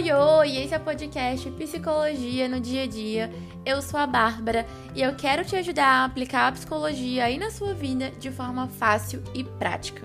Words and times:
Oi, 0.00 0.10
oi! 0.12 0.56
Esse 0.56 0.74
é 0.74 0.78
o 0.78 0.80
podcast 0.80 1.50
Psicologia 1.50 2.48
no 2.48 2.58
Dia 2.58 2.84
a 2.84 2.86
Dia. 2.86 3.30
Eu 3.66 3.82
sou 3.82 4.00
a 4.00 4.06
Bárbara 4.06 4.66
e 4.96 5.02
eu 5.02 5.14
quero 5.14 5.44
te 5.44 5.54
ajudar 5.56 5.84
a 5.84 6.04
aplicar 6.06 6.48
a 6.48 6.52
psicologia 6.52 7.24
aí 7.24 7.36
na 7.36 7.50
sua 7.50 7.74
vida 7.74 8.10
de 8.12 8.30
forma 8.30 8.66
fácil 8.66 9.22
e 9.34 9.44
prática. 9.44 10.00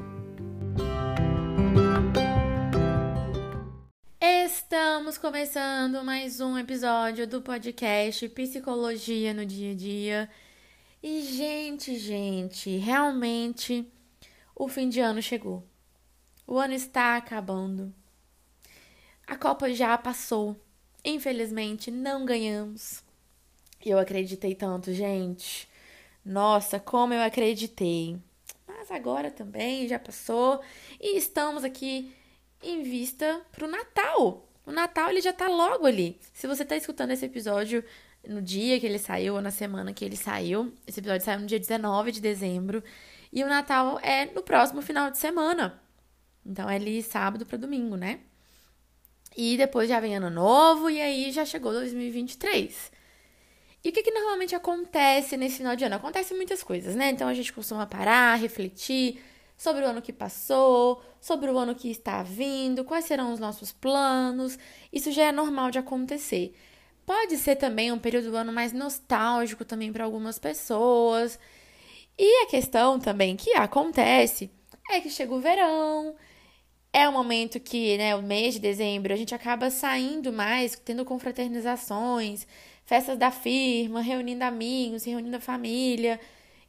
Estamos 4.19 5.17
começando 5.17 6.03
mais 6.03 6.41
um 6.41 6.57
episódio 6.57 7.25
do 7.25 7.41
podcast 7.41 8.27
Psicologia 8.27 9.33
no 9.33 9.45
Dia 9.45 9.71
a 9.71 9.75
Dia. 9.75 10.29
E, 11.01 11.21
gente, 11.21 11.97
gente, 11.97 12.75
realmente 12.75 13.89
o 14.53 14.67
fim 14.67 14.89
de 14.89 14.99
ano 14.99 15.21
chegou. 15.21 15.65
O 16.45 16.59
ano 16.59 16.73
está 16.73 17.15
acabando. 17.15 17.95
A 19.27 19.35
Copa 19.35 19.73
já 19.73 19.97
passou. 19.97 20.55
Infelizmente, 21.03 21.89
não 21.89 22.25
ganhamos. 22.25 23.03
Eu 23.83 23.97
acreditei 23.97 24.53
tanto, 24.55 24.93
gente. 24.93 25.67
Nossa, 26.23 26.79
como 26.79 27.13
eu 27.13 27.21
acreditei. 27.21 28.17
Mas 28.67 28.91
agora 28.91 29.31
também 29.31 29.87
já 29.87 29.97
passou 29.97 30.61
e 30.99 31.17
estamos 31.17 31.63
aqui 31.63 32.13
em 32.61 32.83
vista 32.83 33.41
pro 33.51 33.67
Natal. 33.67 34.47
O 34.65 34.71
Natal 34.71 35.09
ele 35.09 35.21
já 35.21 35.33
tá 35.33 35.47
logo 35.47 35.85
ali. 35.85 36.19
Se 36.33 36.47
você 36.47 36.65
tá 36.65 36.75
escutando 36.75 37.11
esse 37.11 37.25
episódio 37.25 37.83
no 38.27 38.41
dia 38.41 38.79
que 38.79 38.85
ele 38.85 38.99
saiu 38.99 39.35
ou 39.35 39.41
na 39.41 39.51
semana 39.51 39.93
que 39.93 40.03
ele 40.03 40.17
saiu, 40.17 40.73
esse 40.87 40.99
episódio 40.99 41.25
saiu 41.25 41.39
no 41.39 41.45
dia 41.47 41.59
19 41.59 42.11
de 42.11 42.21
dezembro 42.21 42.83
e 43.31 43.43
o 43.43 43.47
Natal 43.47 43.99
é 44.01 44.25
no 44.25 44.41
próximo 44.41 44.81
final 44.81 45.11
de 45.11 45.17
semana. 45.17 45.79
Então 46.45 46.69
é 46.69 46.75
ali 46.75 47.01
sábado 47.03 47.45
para 47.45 47.57
domingo, 47.57 47.95
né? 47.95 48.19
E 49.35 49.57
depois 49.57 49.89
já 49.89 49.99
vem 49.99 50.15
ano 50.15 50.29
novo 50.29 50.89
e 50.89 51.01
aí 51.01 51.31
já 51.31 51.45
chegou 51.45 51.71
2023. 51.71 52.91
E 53.83 53.89
o 53.89 53.91
que, 53.91 54.01
que 54.01 54.11
normalmente 54.11 54.55
acontece 54.55 55.37
nesse 55.37 55.57
final 55.57 55.75
de 55.75 55.83
ano? 55.83 55.95
Acontece 55.95 56.33
muitas 56.33 56.63
coisas, 56.63 56.95
né? 56.95 57.09
Então 57.09 57.27
a 57.27 57.33
gente 57.33 57.53
costuma 57.53 57.85
parar, 57.85 58.35
refletir 58.35 59.21
sobre 59.57 59.83
o 59.83 59.87
ano 59.87 60.01
que 60.01 60.11
passou, 60.11 61.01
sobre 61.21 61.51
o 61.51 61.57
ano 61.57 61.75
que 61.75 61.89
está 61.89 62.23
vindo, 62.23 62.83
quais 62.83 63.05
serão 63.05 63.31
os 63.33 63.39
nossos 63.39 63.71
planos. 63.71 64.57
Isso 64.91 65.11
já 65.11 65.25
é 65.25 65.31
normal 65.31 65.69
de 65.69 65.79
acontecer. 65.79 66.55
Pode 67.05 67.37
ser 67.37 67.57
também 67.57 67.91
um 67.91 67.99
período 67.99 68.31
do 68.31 68.37
ano 68.37 68.51
mais 68.51 68.73
nostálgico 68.73 69.63
também 69.63 69.93
para 69.93 70.03
algumas 70.03 70.39
pessoas. 70.39 71.37
E 72.17 72.43
a 72.43 72.47
questão 72.47 72.99
também 72.99 73.35
que 73.35 73.53
acontece 73.53 74.49
é 74.89 74.99
que 74.99 75.09
chega 75.09 75.33
o 75.33 75.39
verão, 75.39 76.15
é 76.95 77.09
o 77.09 77.11
momento 77.11 77.59
que, 77.59 77.97
né, 77.97 78.15
o 78.15 78.21
mês 78.23 78.53
de 78.53 78.61
dezembro, 78.61 79.11
a 79.13 79.17
gente 79.17 79.35
acaba 79.35 79.69
saindo 79.69 80.31
mais, 80.31 80.77
tendo 80.77 81.03
confraternizações, 81.03 82.47
festas 82.85 83.17
da 83.17 83.29
firma, 83.29 83.99
reunindo 84.01 84.45
amigos, 84.45 85.03
reunindo 85.03 85.35
a 85.35 85.41
família. 85.41 86.17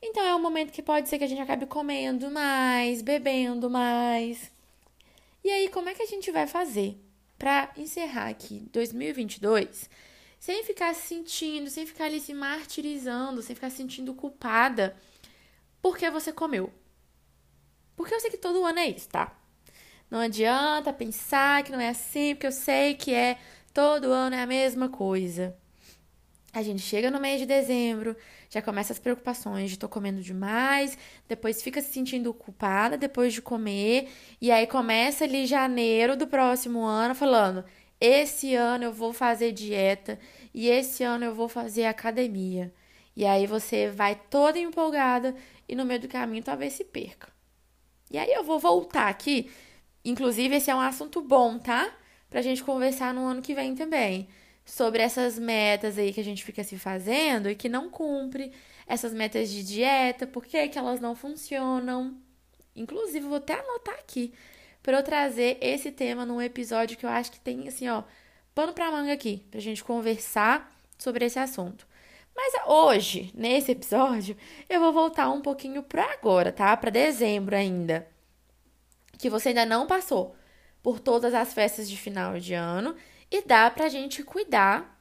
Então 0.02 0.24
é 0.24 0.34
um 0.34 0.42
momento 0.42 0.72
que 0.72 0.82
pode 0.82 1.08
ser 1.08 1.18
que 1.18 1.22
a 1.22 1.28
gente 1.28 1.40
acabe 1.40 1.64
comendo 1.64 2.28
mais, 2.28 3.02
bebendo 3.02 3.70
mais. 3.70 4.50
E 5.44 5.48
aí, 5.48 5.68
como 5.68 5.88
é 5.90 5.94
que 5.94 6.02
a 6.02 6.06
gente 6.06 6.32
vai 6.32 6.48
fazer 6.48 7.00
para 7.38 7.70
encerrar 7.76 8.28
aqui 8.28 8.68
2022 8.72 9.88
sem 10.40 10.64
ficar 10.64 10.92
se 10.92 11.06
sentindo, 11.06 11.70
sem 11.70 11.86
ficar 11.86 12.06
ali 12.06 12.18
se 12.18 12.34
martirizando, 12.34 13.42
sem 13.42 13.54
ficar 13.54 13.70
se 13.70 13.76
sentindo 13.76 14.12
culpada 14.12 14.96
porque 15.80 16.10
você 16.10 16.32
comeu? 16.32 16.72
Porque 17.94 18.12
eu 18.12 18.18
sei 18.18 18.30
que 18.32 18.38
todo 18.38 18.64
ano 18.64 18.80
é 18.80 18.88
isso, 18.88 19.08
tá? 19.08 19.45
Não 20.10 20.20
adianta 20.20 20.92
pensar 20.92 21.62
que 21.62 21.72
não 21.72 21.80
é 21.80 21.88
assim, 21.88 22.34
porque 22.34 22.46
eu 22.46 22.52
sei 22.52 22.94
que 22.94 23.12
é 23.12 23.38
todo 23.74 24.12
ano 24.12 24.36
é 24.36 24.42
a 24.42 24.46
mesma 24.46 24.88
coisa. 24.88 25.56
A 26.52 26.62
gente 26.62 26.80
chega 26.80 27.10
no 27.10 27.20
mês 27.20 27.38
de 27.38 27.44
dezembro, 27.44 28.16
já 28.48 28.62
começa 28.62 28.92
as 28.92 28.98
preocupações 28.98 29.70
de 29.70 29.78
tô 29.78 29.88
comendo 29.88 30.22
demais, 30.22 30.96
depois 31.28 31.60
fica 31.60 31.82
se 31.82 31.92
sentindo 31.92 32.32
culpada 32.32 32.96
depois 32.96 33.34
de 33.34 33.42
comer, 33.42 34.08
e 34.40 34.50
aí 34.50 34.66
começa 34.66 35.24
ali 35.24 35.44
janeiro 35.44 36.16
do 36.16 36.26
próximo 36.26 36.82
ano 36.82 37.14
falando: 37.14 37.62
esse 38.00 38.54
ano 38.54 38.84
eu 38.84 38.92
vou 38.92 39.12
fazer 39.12 39.52
dieta 39.52 40.18
e 40.54 40.68
esse 40.68 41.02
ano 41.02 41.26
eu 41.26 41.34
vou 41.34 41.48
fazer 41.48 41.84
academia. 41.84 42.72
E 43.14 43.26
aí 43.26 43.46
você 43.46 43.90
vai 43.90 44.14
toda 44.14 44.58
empolgada 44.58 45.34
e 45.68 45.74
no 45.74 45.84
meio 45.84 46.00
do 46.00 46.08
caminho 46.08 46.42
talvez 46.42 46.74
se 46.74 46.84
perca. 46.84 47.28
E 48.10 48.16
aí 48.16 48.32
eu 48.32 48.44
vou 48.44 48.58
voltar 48.58 49.08
aqui 49.08 49.50
Inclusive, 50.06 50.54
esse 50.54 50.70
é 50.70 50.74
um 50.74 50.80
assunto 50.80 51.20
bom, 51.20 51.58
tá? 51.58 51.92
Pra 52.30 52.40
gente 52.40 52.62
conversar 52.62 53.12
no 53.12 53.26
ano 53.26 53.42
que 53.42 53.54
vem 53.54 53.74
também. 53.74 54.28
Sobre 54.64 55.02
essas 55.02 55.36
metas 55.36 55.98
aí 55.98 56.12
que 56.12 56.20
a 56.20 56.24
gente 56.24 56.44
fica 56.44 56.62
se 56.62 56.78
fazendo 56.78 57.50
e 57.50 57.56
que 57.56 57.68
não 57.68 57.90
cumpre. 57.90 58.52
Essas 58.86 59.12
metas 59.12 59.50
de 59.50 59.64
dieta, 59.64 60.24
por 60.24 60.44
que, 60.46 60.68
que 60.68 60.78
elas 60.78 61.00
não 61.00 61.16
funcionam. 61.16 62.16
Inclusive, 62.76 63.26
vou 63.26 63.38
até 63.38 63.54
anotar 63.54 63.96
aqui 63.96 64.32
para 64.80 64.98
eu 64.98 65.02
trazer 65.02 65.58
esse 65.60 65.90
tema 65.90 66.24
num 66.24 66.40
episódio 66.40 66.96
que 66.96 67.04
eu 67.04 67.10
acho 67.10 67.32
que 67.32 67.40
tem, 67.40 67.66
assim, 67.66 67.88
ó, 67.88 68.04
pano 68.54 68.72
pra 68.72 68.92
manga 68.92 69.12
aqui, 69.12 69.44
pra 69.50 69.58
gente 69.58 69.82
conversar 69.82 70.72
sobre 70.96 71.24
esse 71.24 71.40
assunto. 71.40 71.84
Mas 72.34 72.52
hoje, 72.64 73.32
nesse 73.34 73.72
episódio, 73.72 74.36
eu 74.68 74.78
vou 74.78 74.92
voltar 74.92 75.28
um 75.30 75.40
pouquinho 75.40 75.82
para 75.82 76.12
agora, 76.12 76.52
tá? 76.52 76.76
Para 76.76 76.90
dezembro 76.90 77.56
ainda 77.56 78.06
que 79.18 79.30
você 79.30 79.50
ainda 79.50 79.66
não 79.66 79.86
passou 79.86 80.36
por 80.82 81.00
todas 81.00 81.34
as 81.34 81.52
festas 81.52 81.88
de 81.88 81.96
final 81.96 82.38
de 82.38 82.54
ano 82.54 82.94
e 83.30 83.42
dá 83.42 83.70
pra 83.70 83.88
gente 83.88 84.22
cuidar 84.22 84.96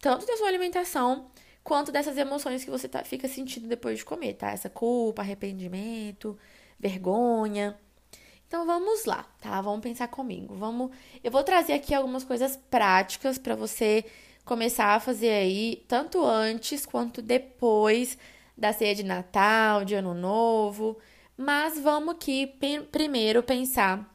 tanto 0.00 0.26
da 0.26 0.36
sua 0.36 0.48
alimentação 0.48 1.30
quanto 1.62 1.92
dessas 1.92 2.16
emoções 2.18 2.64
que 2.64 2.70
você 2.70 2.88
tá, 2.88 3.04
fica 3.04 3.28
sentindo 3.28 3.68
depois 3.68 3.98
de 3.98 4.04
comer, 4.04 4.34
tá? 4.34 4.50
Essa 4.50 4.68
culpa, 4.68 5.22
arrependimento, 5.22 6.36
vergonha. 6.78 7.78
Então 8.48 8.66
vamos 8.66 9.04
lá, 9.04 9.24
tá? 9.40 9.60
Vamos 9.60 9.80
pensar 9.80 10.08
comigo. 10.08 10.54
Vamos, 10.54 10.90
eu 11.22 11.30
vou 11.30 11.44
trazer 11.44 11.72
aqui 11.74 11.94
algumas 11.94 12.24
coisas 12.24 12.56
práticas 12.56 13.38
para 13.38 13.54
você 13.54 14.04
começar 14.44 14.94
a 14.94 15.00
fazer 15.00 15.30
aí 15.30 15.84
tanto 15.86 16.24
antes 16.24 16.84
quanto 16.84 17.22
depois 17.22 18.18
da 18.58 18.72
ceia 18.72 18.94
de 18.94 19.04
Natal, 19.04 19.84
de 19.84 19.94
Ano 19.94 20.14
Novo. 20.14 20.98
Mas 21.36 21.78
vamos 21.78 22.14
aqui 22.14 22.46
primeiro 22.90 23.42
pensar 23.42 24.08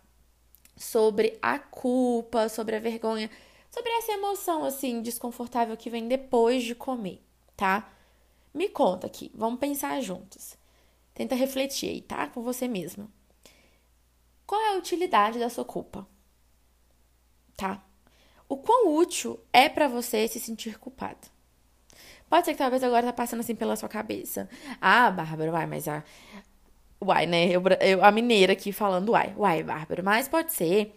sobre 0.75 1.37
a 1.41 1.57
culpa, 1.57 2.47
sobre 2.47 2.75
a 2.75 2.79
vergonha, 2.79 3.29
sobre 3.71 3.89
essa 3.91 4.11
emoção 4.11 4.63
assim 4.63 5.01
desconfortável 5.01 5.75
que 5.75 5.89
vem 5.89 6.07
depois 6.07 6.63
de 6.63 6.75
comer, 6.75 7.23
tá? 7.55 7.91
Me 8.53 8.69
conta 8.69 9.07
aqui, 9.07 9.31
vamos 9.33 9.59
pensar 9.59 9.99
juntos. 10.01 10.55
Tenta 11.13 11.35
refletir 11.35 11.89
aí, 11.89 12.01
tá? 12.01 12.27
Com 12.27 12.41
você 12.43 12.67
mesma. 12.67 13.09
Qual 14.45 14.61
é 14.61 14.75
a 14.75 14.77
utilidade 14.77 15.39
da 15.39 15.49
sua 15.49 15.65
culpa? 15.65 16.07
Tá? 17.55 17.83
O 18.47 18.55
quão 18.55 18.95
útil 18.95 19.39
é 19.51 19.67
para 19.67 19.87
você 19.87 20.27
se 20.27 20.39
sentir 20.39 20.77
culpada? 20.79 21.35
Pode 22.29 22.45
ser 22.45 22.51
que 22.51 22.57
talvez 22.57 22.83
agora 22.83 23.07
tá 23.07 23.13
passando 23.13 23.39
assim 23.39 23.55
pela 23.55 23.75
sua 23.75 23.89
cabeça. 23.89 24.49
Ah, 24.79 25.09
Bárbara, 25.09 25.51
vai, 25.51 25.65
mas 25.65 25.87
a, 25.87 26.03
Uai, 27.01 27.25
né? 27.27 27.47
Eu, 27.49 27.61
eu, 27.81 28.03
a 28.03 28.11
mineira 28.11 28.53
aqui 28.53 28.71
falando 28.71 29.09
uai. 29.09 29.33
Uai, 29.37 29.63
Bárbara. 29.63 30.01
Mas 30.01 30.27
pode 30.27 30.53
ser 30.53 30.93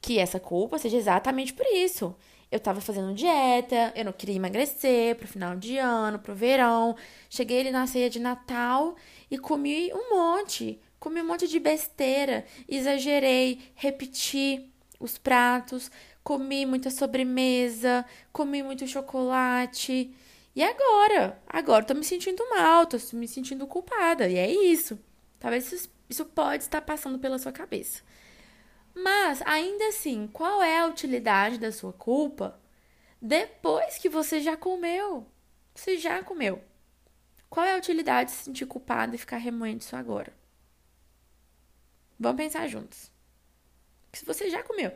que 0.00 0.18
essa 0.18 0.40
culpa 0.40 0.78
seja 0.78 0.96
exatamente 0.96 1.52
por 1.52 1.66
isso. 1.66 2.14
Eu 2.50 2.60
tava 2.60 2.80
fazendo 2.82 3.14
dieta, 3.14 3.92
eu 3.96 4.04
não 4.04 4.12
queria 4.12 4.36
emagrecer 4.36 5.16
pro 5.16 5.26
final 5.26 5.56
de 5.56 5.78
ano, 5.78 6.18
pro 6.18 6.34
verão. 6.34 6.94
Cheguei 7.30 7.60
ali 7.60 7.70
na 7.70 7.86
ceia 7.86 8.10
de 8.10 8.20
Natal 8.20 8.94
e 9.30 9.38
comi 9.38 9.90
um 9.94 10.14
monte. 10.14 10.78
Comi 10.98 11.22
um 11.22 11.26
monte 11.26 11.48
de 11.48 11.58
besteira. 11.58 12.44
Exagerei, 12.68 13.60
repeti 13.74 14.70
os 15.00 15.18
pratos, 15.18 15.90
comi 16.22 16.66
muita 16.66 16.90
sobremesa, 16.90 18.04
comi 18.32 18.62
muito 18.62 18.86
chocolate. 18.86 20.14
E 20.54 20.62
agora? 20.62 21.40
Agora 21.48 21.84
tô 21.84 21.94
me 21.94 22.04
sentindo 22.04 22.42
mal, 22.50 22.86
tô 22.86 22.98
me 23.14 23.26
sentindo 23.26 23.66
culpada. 23.66 24.28
E 24.28 24.36
é 24.36 24.50
isso. 24.50 24.98
Talvez 25.42 25.72
isso, 25.72 25.90
isso 26.08 26.24
pode 26.24 26.62
estar 26.62 26.80
passando 26.82 27.18
pela 27.18 27.36
sua 27.36 27.50
cabeça. 27.50 28.00
Mas, 28.94 29.42
ainda 29.42 29.88
assim, 29.88 30.28
qual 30.28 30.62
é 30.62 30.78
a 30.78 30.86
utilidade 30.86 31.58
da 31.58 31.72
sua 31.72 31.92
culpa 31.92 32.60
depois 33.20 33.98
que 33.98 34.08
você 34.08 34.40
já 34.40 34.56
comeu? 34.56 35.26
Você 35.74 35.98
já 35.98 36.22
comeu. 36.22 36.62
Qual 37.50 37.66
é 37.66 37.74
a 37.74 37.76
utilidade 37.76 38.30
de 38.30 38.36
se 38.36 38.44
sentir 38.44 38.66
culpado 38.66 39.16
e 39.16 39.18
ficar 39.18 39.38
remoendo 39.38 39.80
isso 39.80 39.96
agora? 39.96 40.32
Vamos 42.20 42.40
pensar 42.40 42.68
juntos. 42.68 43.10
se 44.12 44.24
você 44.24 44.48
já 44.48 44.62
comeu, 44.62 44.92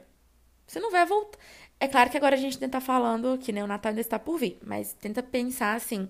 você 0.64 0.78
não 0.78 0.93
vai 0.93 1.04
voltar. 1.04 1.40
É 1.81 1.88
claro 1.88 2.08
que 2.08 2.16
agora 2.16 2.37
a 2.37 2.38
gente 2.38 2.56
tenta 2.56 2.81
falando 2.81 3.37
que 3.37 3.52
né, 3.52 3.64
o 3.64 3.66
Natal 3.66 3.90
ainda 3.90 4.00
está 4.00 4.16
por 4.16 4.38
vir, 4.38 4.60
mas 4.62 4.93
tenta 4.93 5.25
pensar 5.25 5.75
assim 5.75 6.08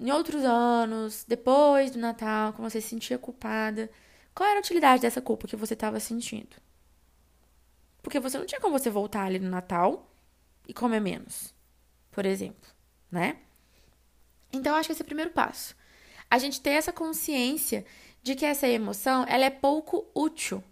em 0.00 0.10
outros 0.10 0.44
anos, 0.44 1.24
depois 1.28 1.90
do 1.90 1.98
Natal, 1.98 2.54
quando 2.54 2.70
você 2.70 2.80
se 2.80 2.88
sentia 2.88 3.18
culpada, 3.18 3.90
qual 4.34 4.48
era 4.48 4.58
a 4.58 4.62
utilidade 4.62 5.02
dessa 5.02 5.20
culpa 5.20 5.46
que 5.46 5.56
você 5.56 5.74
estava 5.74 6.00
sentindo? 6.00 6.56
Porque 8.02 8.18
você 8.18 8.38
não 8.38 8.46
tinha 8.46 8.60
como 8.60 8.78
você 8.78 8.88
voltar 8.88 9.24
ali 9.24 9.38
no 9.38 9.50
Natal 9.50 10.10
e 10.66 10.72
comer 10.72 11.00
menos, 11.00 11.54
por 12.10 12.24
exemplo, 12.24 12.70
né? 13.10 13.36
Então, 14.50 14.74
acho 14.74 14.88
que 14.88 14.92
esse 14.92 15.02
é 15.02 15.04
o 15.04 15.06
primeiro 15.06 15.30
passo. 15.32 15.76
A 16.30 16.38
gente 16.38 16.60
ter 16.60 16.70
essa 16.70 16.92
consciência 16.92 17.84
de 18.22 18.34
que 18.34 18.46
essa 18.46 18.66
emoção, 18.66 19.26
ela 19.28 19.44
é 19.44 19.50
pouco 19.50 20.06
útil. 20.14 20.64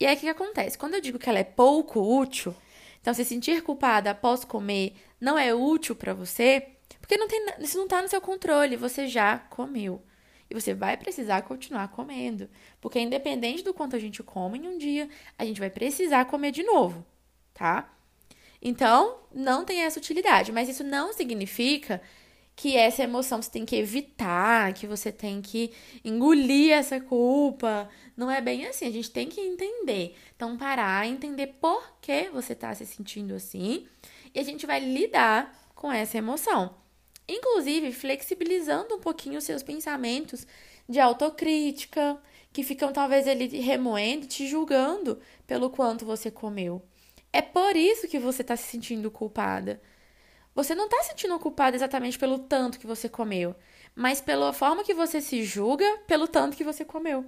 E 0.00 0.06
aí, 0.06 0.14
o 0.14 0.16
que, 0.16 0.24
que 0.24 0.30
acontece? 0.30 0.78
Quando 0.78 0.94
eu 0.94 1.00
digo 1.00 1.18
que 1.18 1.28
ela 1.28 1.38
é 1.38 1.44
pouco 1.44 2.00
útil, 2.00 2.54
então 3.00 3.12
se 3.12 3.24
sentir 3.24 3.62
culpada 3.62 4.10
após 4.10 4.44
comer 4.44 4.96
não 5.20 5.38
é 5.38 5.54
útil 5.54 5.94
para 5.94 6.14
você, 6.14 6.77
porque 7.08 7.16
não 7.16 7.26
tem, 7.26 7.42
isso 7.60 7.78
não 7.78 7.84
está 7.84 8.02
no 8.02 8.08
seu 8.08 8.20
controle, 8.20 8.76
você 8.76 9.08
já 9.08 9.38
comeu. 9.38 10.02
E 10.50 10.54
você 10.54 10.74
vai 10.74 10.94
precisar 10.94 11.40
continuar 11.40 11.88
comendo. 11.88 12.50
Porque 12.82 13.00
independente 13.00 13.64
do 13.64 13.72
quanto 13.72 13.96
a 13.96 13.98
gente 13.98 14.22
come 14.22 14.58
em 14.58 14.68
um 14.68 14.76
dia, 14.76 15.08
a 15.38 15.44
gente 15.46 15.58
vai 15.58 15.70
precisar 15.70 16.26
comer 16.26 16.52
de 16.52 16.62
novo, 16.62 17.06
tá? 17.54 17.90
Então, 18.60 19.20
não 19.32 19.64
tem 19.64 19.80
essa 19.80 19.98
utilidade. 19.98 20.52
Mas 20.52 20.68
isso 20.68 20.84
não 20.84 21.14
significa 21.14 22.02
que 22.54 22.76
essa 22.76 23.04
emoção 23.04 23.40
você 23.40 23.50
tem 23.50 23.64
que 23.64 23.76
evitar, 23.76 24.74
que 24.74 24.86
você 24.86 25.10
tem 25.10 25.40
que 25.40 25.72
engolir 26.04 26.72
essa 26.72 27.00
culpa. 27.00 27.88
Não 28.14 28.30
é 28.30 28.42
bem 28.42 28.66
assim. 28.66 28.86
A 28.86 28.90
gente 28.90 29.10
tem 29.10 29.28
que 29.28 29.40
entender. 29.40 30.14
Então, 30.36 30.58
parar, 30.58 31.06
entender 31.06 31.54
por 31.58 31.82
que 32.02 32.28
você 32.28 32.52
está 32.52 32.74
se 32.74 32.84
sentindo 32.84 33.34
assim. 33.34 33.86
E 34.34 34.38
a 34.38 34.42
gente 34.42 34.66
vai 34.66 34.78
lidar 34.78 35.70
com 35.74 35.90
essa 35.90 36.18
emoção 36.18 36.74
inclusive 37.28 37.92
flexibilizando 37.92 38.94
um 38.94 39.00
pouquinho 39.00 39.38
os 39.38 39.44
seus 39.44 39.62
pensamentos 39.62 40.46
de 40.88 40.98
autocrítica, 40.98 42.18
que 42.52 42.62
ficam 42.62 42.92
talvez 42.92 43.26
ele 43.26 43.46
remoendo, 43.60 44.26
te 44.26 44.46
julgando 44.46 45.20
pelo 45.46 45.70
quanto 45.70 46.06
você 46.06 46.30
comeu. 46.30 46.82
É 47.32 47.42
por 47.42 47.76
isso 47.76 48.08
que 48.08 48.18
você 48.18 48.42
está 48.42 48.56
se 48.56 48.64
sentindo 48.64 49.10
culpada. 49.10 49.80
Você 50.54 50.74
não 50.74 50.86
está 50.86 51.02
se 51.02 51.10
sentindo 51.10 51.38
culpada 51.38 51.76
exatamente 51.76 52.18
pelo 52.18 52.38
tanto 52.38 52.78
que 52.78 52.86
você 52.86 53.08
comeu, 53.08 53.54
mas 53.94 54.20
pela 54.20 54.52
forma 54.52 54.82
que 54.82 54.94
você 54.94 55.20
se 55.20 55.44
julga 55.44 55.84
pelo 56.06 56.26
tanto 56.26 56.56
que 56.56 56.64
você 56.64 56.84
comeu. 56.84 57.24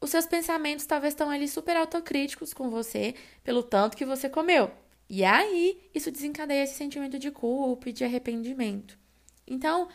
Os 0.00 0.10
seus 0.10 0.26
pensamentos 0.26 0.84
talvez 0.84 1.14
estão 1.14 1.30
ali 1.30 1.48
super 1.48 1.76
autocríticos 1.76 2.52
com 2.52 2.70
você 2.70 3.14
pelo 3.42 3.62
tanto 3.62 3.96
que 3.96 4.04
você 4.04 4.28
comeu. 4.28 4.70
E 5.08 5.24
aí, 5.24 5.88
isso 5.94 6.10
desencadeia 6.10 6.64
esse 6.64 6.74
sentimento 6.74 7.18
de 7.18 7.30
culpa 7.30 7.88
e 7.88 7.92
de 7.92 8.04
arrependimento. 8.04 8.98
Então, 9.46 9.88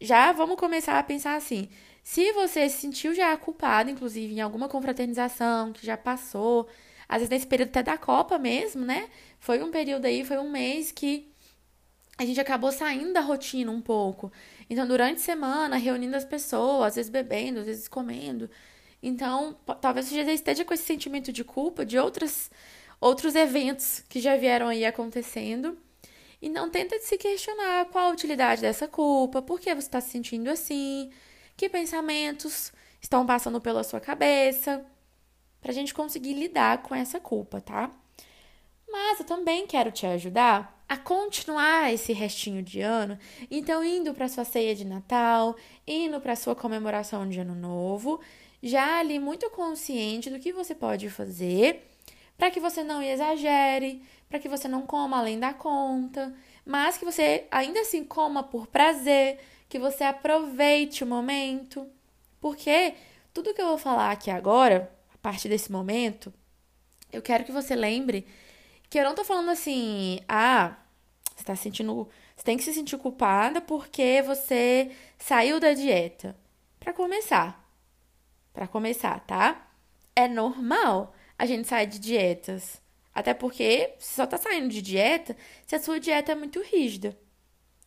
já 0.00 0.32
vamos 0.32 0.56
começar 0.56 0.98
a 0.98 1.02
pensar 1.02 1.36
assim: 1.36 1.68
se 2.02 2.32
você 2.32 2.68
se 2.68 2.80
sentiu 2.80 3.14
já 3.14 3.36
culpado, 3.36 3.90
inclusive 3.90 4.34
em 4.34 4.40
alguma 4.40 4.68
confraternização 4.68 5.72
que 5.72 5.86
já 5.86 5.96
passou, 5.96 6.68
às 7.08 7.18
vezes 7.18 7.30
nesse 7.30 7.46
período 7.46 7.68
até 7.68 7.82
da 7.82 7.96
Copa 7.96 8.38
mesmo, 8.38 8.84
né? 8.84 9.08
Foi 9.38 9.62
um 9.62 9.70
período 9.70 10.06
aí, 10.06 10.24
foi 10.24 10.38
um 10.38 10.50
mês 10.50 10.90
que 10.90 11.32
a 12.18 12.24
gente 12.24 12.40
acabou 12.40 12.72
saindo 12.72 13.12
da 13.12 13.20
rotina 13.20 13.70
um 13.70 13.80
pouco. 13.80 14.32
Então, 14.68 14.86
durante 14.86 15.18
a 15.18 15.20
semana, 15.24 15.76
reunindo 15.76 16.16
as 16.16 16.24
pessoas, 16.24 16.88
às 16.88 16.96
vezes 16.96 17.10
bebendo, 17.10 17.60
às 17.60 17.66
vezes 17.66 17.88
comendo. 17.88 18.50
Então, 19.02 19.56
talvez 19.80 20.06
você 20.06 20.24
já 20.24 20.32
esteja 20.32 20.64
com 20.64 20.74
esse 20.74 20.84
sentimento 20.84 21.32
de 21.32 21.42
culpa 21.42 21.84
de 21.84 21.98
outras 21.98 22.50
outros 23.02 23.34
eventos 23.34 24.04
que 24.08 24.20
já 24.20 24.36
vieram 24.36 24.68
aí 24.68 24.86
acontecendo. 24.86 25.76
E 26.40 26.48
não 26.48 26.70
tenta 26.70 26.98
se 27.00 27.18
questionar 27.18 27.86
qual 27.86 28.10
a 28.10 28.12
utilidade 28.12 28.62
dessa 28.62 28.86
culpa, 28.86 29.42
por 29.42 29.60
que 29.60 29.74
você 29.74 29.80
está 29.80 30.00
se 30.00 30.10
sentindo 30.10 30.48
assim, 30.48 31.10
que 31.56 31.68
pensamentos 31.68 32.72
estão 33.00 33.26
passando 33.26 33.60
pela 33.60 33.82
sua 33.82 34.00
cabeça, 34.00 34.84
para 35.60 35.72
a 35.72 35.74
gente 35.74 35.92
conseguir 35.92 36.34
lidar 36.34 36.82
com 36.82 36.94
essa 36.94 37.18
culpa, 37.20 37.60
tá? 37.60 37.90
Mas 38.88 39.20
eu 39.20 39.26
também 39.26 39.66
quero 39.66 39.90
te 39.90 40.06
ajudar 40.06 40.84
a 40.88 40.96
continuar 40.96 41.92
esse 41.92 42.12
restinho 42.12 42.62
de 42.62 42.80
ano, 42.80 43.18
então 43.50 43.84
indo 43.84 44.12
para 44.14 44.28
sua 44.28 44.44
ceia 44.44 44.74
de 44.74 44.84
Natal, 44.84 45.56
indo 45.86 46.20
para 46.20 46.36
sua 46.36 46.54
comemoração 46.54 47.28
de 47.28 47.40
Ano 47.40 47.54
Novo, 47.54 48.20
já 48.62 48.98
ali 49.00 49.18
muito 49.18 49.48
consciente 49.50 50.28
do 50.28 50.38
que 50.38 50.52
você 50.52 50.74
pode 50.74 51.08
fazer 51.08 51.91
para 52.42 52.50
que 52.50 52.58
você 52.58 52.82
não 52.82 53.00
exagere, 53.00 54.02
para 54.28 54.40
que 54.40 54.48
você 54.48 54.66
não 54.66 54.82
coma 54.84 55.16
além 55.16 55.38
da 55.38 55.54
conta, 55.54 56.34
mas 56.66 56.98
que 56.98 57.04
você 57.04 57.46
ainda 57.52 57.82
assim 57.82 58.02
coma 58.02 58.42
por 58.42 58.66
prazer, 58.66 59.38
que 59.68 59.78
você 59.78 60.02
aproveite 60.02 61.04
o 61.04 61.06
momento. 61.06 61.88
Porque 62.40 62.96
tudo 63.32 63.54
que 63.54 63.62
eu 63.62 63.68
vou 63.68 63.78
falar 63.78 64.10
aqui 64.10 64.28
agora, 64.28 64.92
a 65.14 65.18
partir 65.18 65.48
desse 65.48 65.70
momento, 65.70 66.34
eu 67.12 67.22
quero 67.22 67.44
que 67.44 67.52
você 67.52 67.76
lembre 67.76 68.26
que 68.90 68.98
eu 68.98 69.04
não 69.04 69.14
tô 69.14 69.22
falando 69.22 69.52
assim, 69.52 70.18
ah, 70.28 70.76
você 71.36 71.44
tá 71.44 71.54
sentindo, 71.54 72.08
você 72.34 72.42
tem 72.44 72.56
que 72.56 72.64
se 72.64 72.74
sentir 72.74 72.98
culpada 72.98 73.60
porque 73.60 74.20
você 74.20 74.90
saiu 75.16 75.60
da 75.60 75.74
dieta. 75.74 76.36
Para 76.80 76.92
começar. 76.92 77.64
Para 78.52 78.66
começar, 78.66 79.20
tá? 79.20 79.64
É 80.16 80.26
normal 80.26 81.14
a 81.38 81.46
gente 81.46 81.68
sai 81.68 81.86
de 81.86 81.98
dietas. 81.98 82.80
Até 83.14 83.34
porque 83.34 83.94
você 83.98 84.14
só 84.14 84.26
tá 84.26 84.38
saindo 84.38 84.68
de 84.68 84.80
dieta 84.80 85.36
se 85.66 85.74
a 85.74 85.80
sua 85.80 86.00
dieta 86.00 86.32
é 86.32 86.34
muito 86.34 86.62
rígida. 86.62 87.16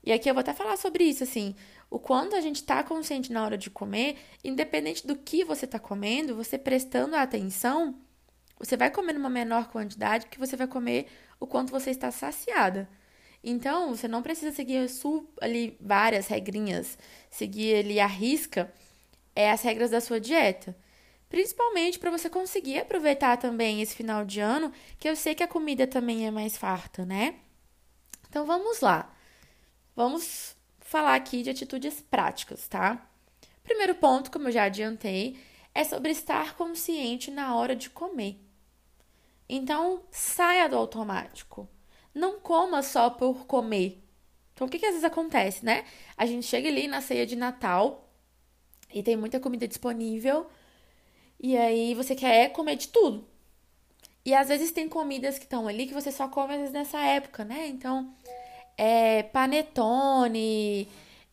E 0.03 0.11
aqui 0.11 0.29
eu 0.29 0.33
vou 0.35 0.41
até 0.41 0.53
falar 0.53 0.77
sobre 0.77 1.03
isso, 1.03 1.23
assim, 1.23 1.55
o 1.89 1.97
quanto 1.97 2.35
a 2.35 2.41
gente 2.41 2.63
tá 2.63 2.83
consciente 2.83 3.31
na 3.31 3.43
hora 3.43 3.57
de 3.57 3.71
comer, 3.71 4.17
independente 4.43 5.05
do 5.07 5.15
que 5.15 5.43
você 5.43 5.65
tá 5.65 5.79
comendo, 5.79 6.35
você 6.35 6.59
prestando 6.59 7.15
atenção, 7.15 7.95
você 8.59 8.77
vai 8.77 8.91
comer 8.91 9.13
numa 9.13 9.29
menor 9.29 9.67
quantidade, 9.69 10.25
porque 10.25 10.39
você 10.39 10.55
vai 10.55 10.67
comer 10.67 11.07
o 11.39 11.47
quanto 11.47 11.71
você 11.71 11.89
está 11.89 12.11
saciada. 12.11 12.87
Então, 13.43 13.95
você 13.95 14.07
não 14.07 14.21
precisa 14.21 14.51
seguir 14.51 14.87
ali 15.41 15.77
várias 15.81 16.27
regrinhas, 16.27 16.97
seguir 17.29 17.77
ali 17.77 17.99
a 17.99 18.07
risca 18.07 18.73
é 19.35 19.51
as 19.51 19.61
regras 19.61 19.91
da 19.91 20.01
sua 20.01 20.19
dieta. 20.19 20.75
Principalmente 21.35 21.99
para 21.99 22.09
você 22.09 22.29
conseguir 22.29 22.79
aproveitar 22.79 23.35
também 23.35 23.81
esse 23.81 23.93
final 23.93 24.23
de 24.23 24.39
ano, 24.39 24.71
que 24.97 25.09
eu 25.09 25.17
sei 25.17 25.35
que 25.35 25.43
a 25.43 25.47
comida 25.49 25.85
também 25.85 26.25
é 26.25 26.31
mais 26.31 26.55
farta, 26.55 27.05
né? 27.05 27.35
Então 28.29 28.45
vamos 28.45 28.79
lá. 28.79 29.13
Vamos 29.93 30.55
falar 30.79 31.13
aqui 31.13 31.43
de 31.43 31.49
atitudes 31.49 31.99
práticas, 31.99 32.69
tá? 32.69 33.05
Primeiro 33.61 33.95
ponto, 33.95 34.31
como 34.31 34.47
eu 34.47 34.51
já 34.53 34.63
adiantei, 34.63 35.37
é 35.73 35.83
sobre 35.83 36.11
estar 36.11 36.55
consciente 36.55 37.29
na 37.29 37.53
hora 37.53 37.75
de 37.75 37.89
comer. 37.89 38.39
Então, 39.49 40.03
saia 40.11 40.69
do 40.69 40.77
automático. 40.77 41.67
Não 42.13 42.39
coma 42.39 42.81
só 42.81 43.09
por 43.09 43.45
comer. 43.45 44.01
Então, 44.53 44.67
o 44.67 44.69
que, 44.69 44.79
que 44.79 44.85
às 44.85 44.91
vezes 44.91 45.03
acontece, 45.03 45.65
né? 45.65 45.83
A 46.15 46.25
gente 46.25 46.45
chega 46.45 46.69
ali 46.69 46.87
na 46.87 47.01
ceia 47.01 47.25
de 47.25 47.35
Natal 47.35 48.09
e 48.89 49.03
tem 49.03 49.17
muita 49.17 49.37
comida 49.37 49.67
disponível 49.67 50.47
e 51.39 51.57
aí 51.57 51.93
você 51.93 52.15
quer 52.15 52.49
comer 52.49 52.75
de 52.75 52.87
tudo. 52.89 53.27
E 54.25 54.33
às 54.33 54.47
vezes 54.47 54.71
tem 54.71 54.89
comidas 54.89 55.37
que 55.37 55.45
estão 55.45 55.67
ali 55.67 55.85
que 55.85 55.93
você 55.93 56.11
só 56.11 56.27
come 56.27 56.53
às 56.53 56.59
vezes 56.59 56.73
nessa 56.73 56.99
época, 56.99 57.45
né? 57.45 57.67
Então, 57.67 58.11
é 58.77 59.23
panetone, 59.23 60.87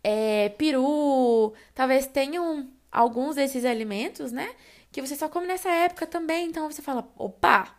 é 0.04 0.50
peru, 0.50 1.54
talvez 1.74 2.06
tenham 2.06 2.68
alguns 2.90 3.36
desses 3.36 3.64
alimentos, 3.64 4.30
né? 4.30 4.54
Que 4.90 5.00
você 5.00 5.16
só 5.16 5.28
come 5.28 5.46
nessa 5.46 5.70
época 5.70 6.06
também. 6.06 6.48
Então 6.48 6.70
você 6.70 6.82
fala, 6.82 7.10
opa, 7.16 7.74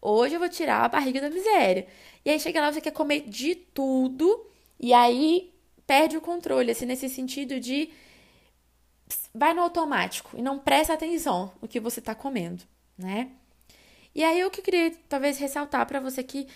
hoje 0.00 0.34
eu 0.36 0.40
vou 0.40 0.48
tirar 0.48 0.84
a 0.84 0.88
barriga 0.88 1.20
da 1.20 1.30
miséria. 1.30 1.86
E 2.24 2.30
aí 2.30 2.38
chega 2.38 2.60
lá, 2.60 2.72
você 2.72 2.80
quer 2.80 2.92
comer 2.92 3.22
de 3.22 3.54
tudo, 3.56 4.46
e 4.78 4.92
aí 4.92 5.52
perde 5.86 6.16
o 6.16 6.20
controle, 6.20 6.70
assim, 6.70 6.86
nesse 6.86 7.08
sentido 7.08 7.58
de 7.58 7.90
vai 9.34 9.54
no 9.54 9.62
automático 9.62 10.36
e 10.36 10.42
não 10.42 10.58
presta 10.58 10.94
atenção 10.94 11.52
no 11.60 11.68
que 11.68 11.80
você 11.80 12.00
está 12.00 12.14
comendo, 12.14 12.64
né? 12.96 13.30
E 14.14 14.24
aí 14.24 14.44
o 14.44 14.50
que 14.50 14.60
eu 14.60 14.64
queria 14.64 14.90
talvez 15.08 15.38
ressaltar 15.38 15.86
para 15.86 16.00
você 16.00 16.22
que 16.22 16.48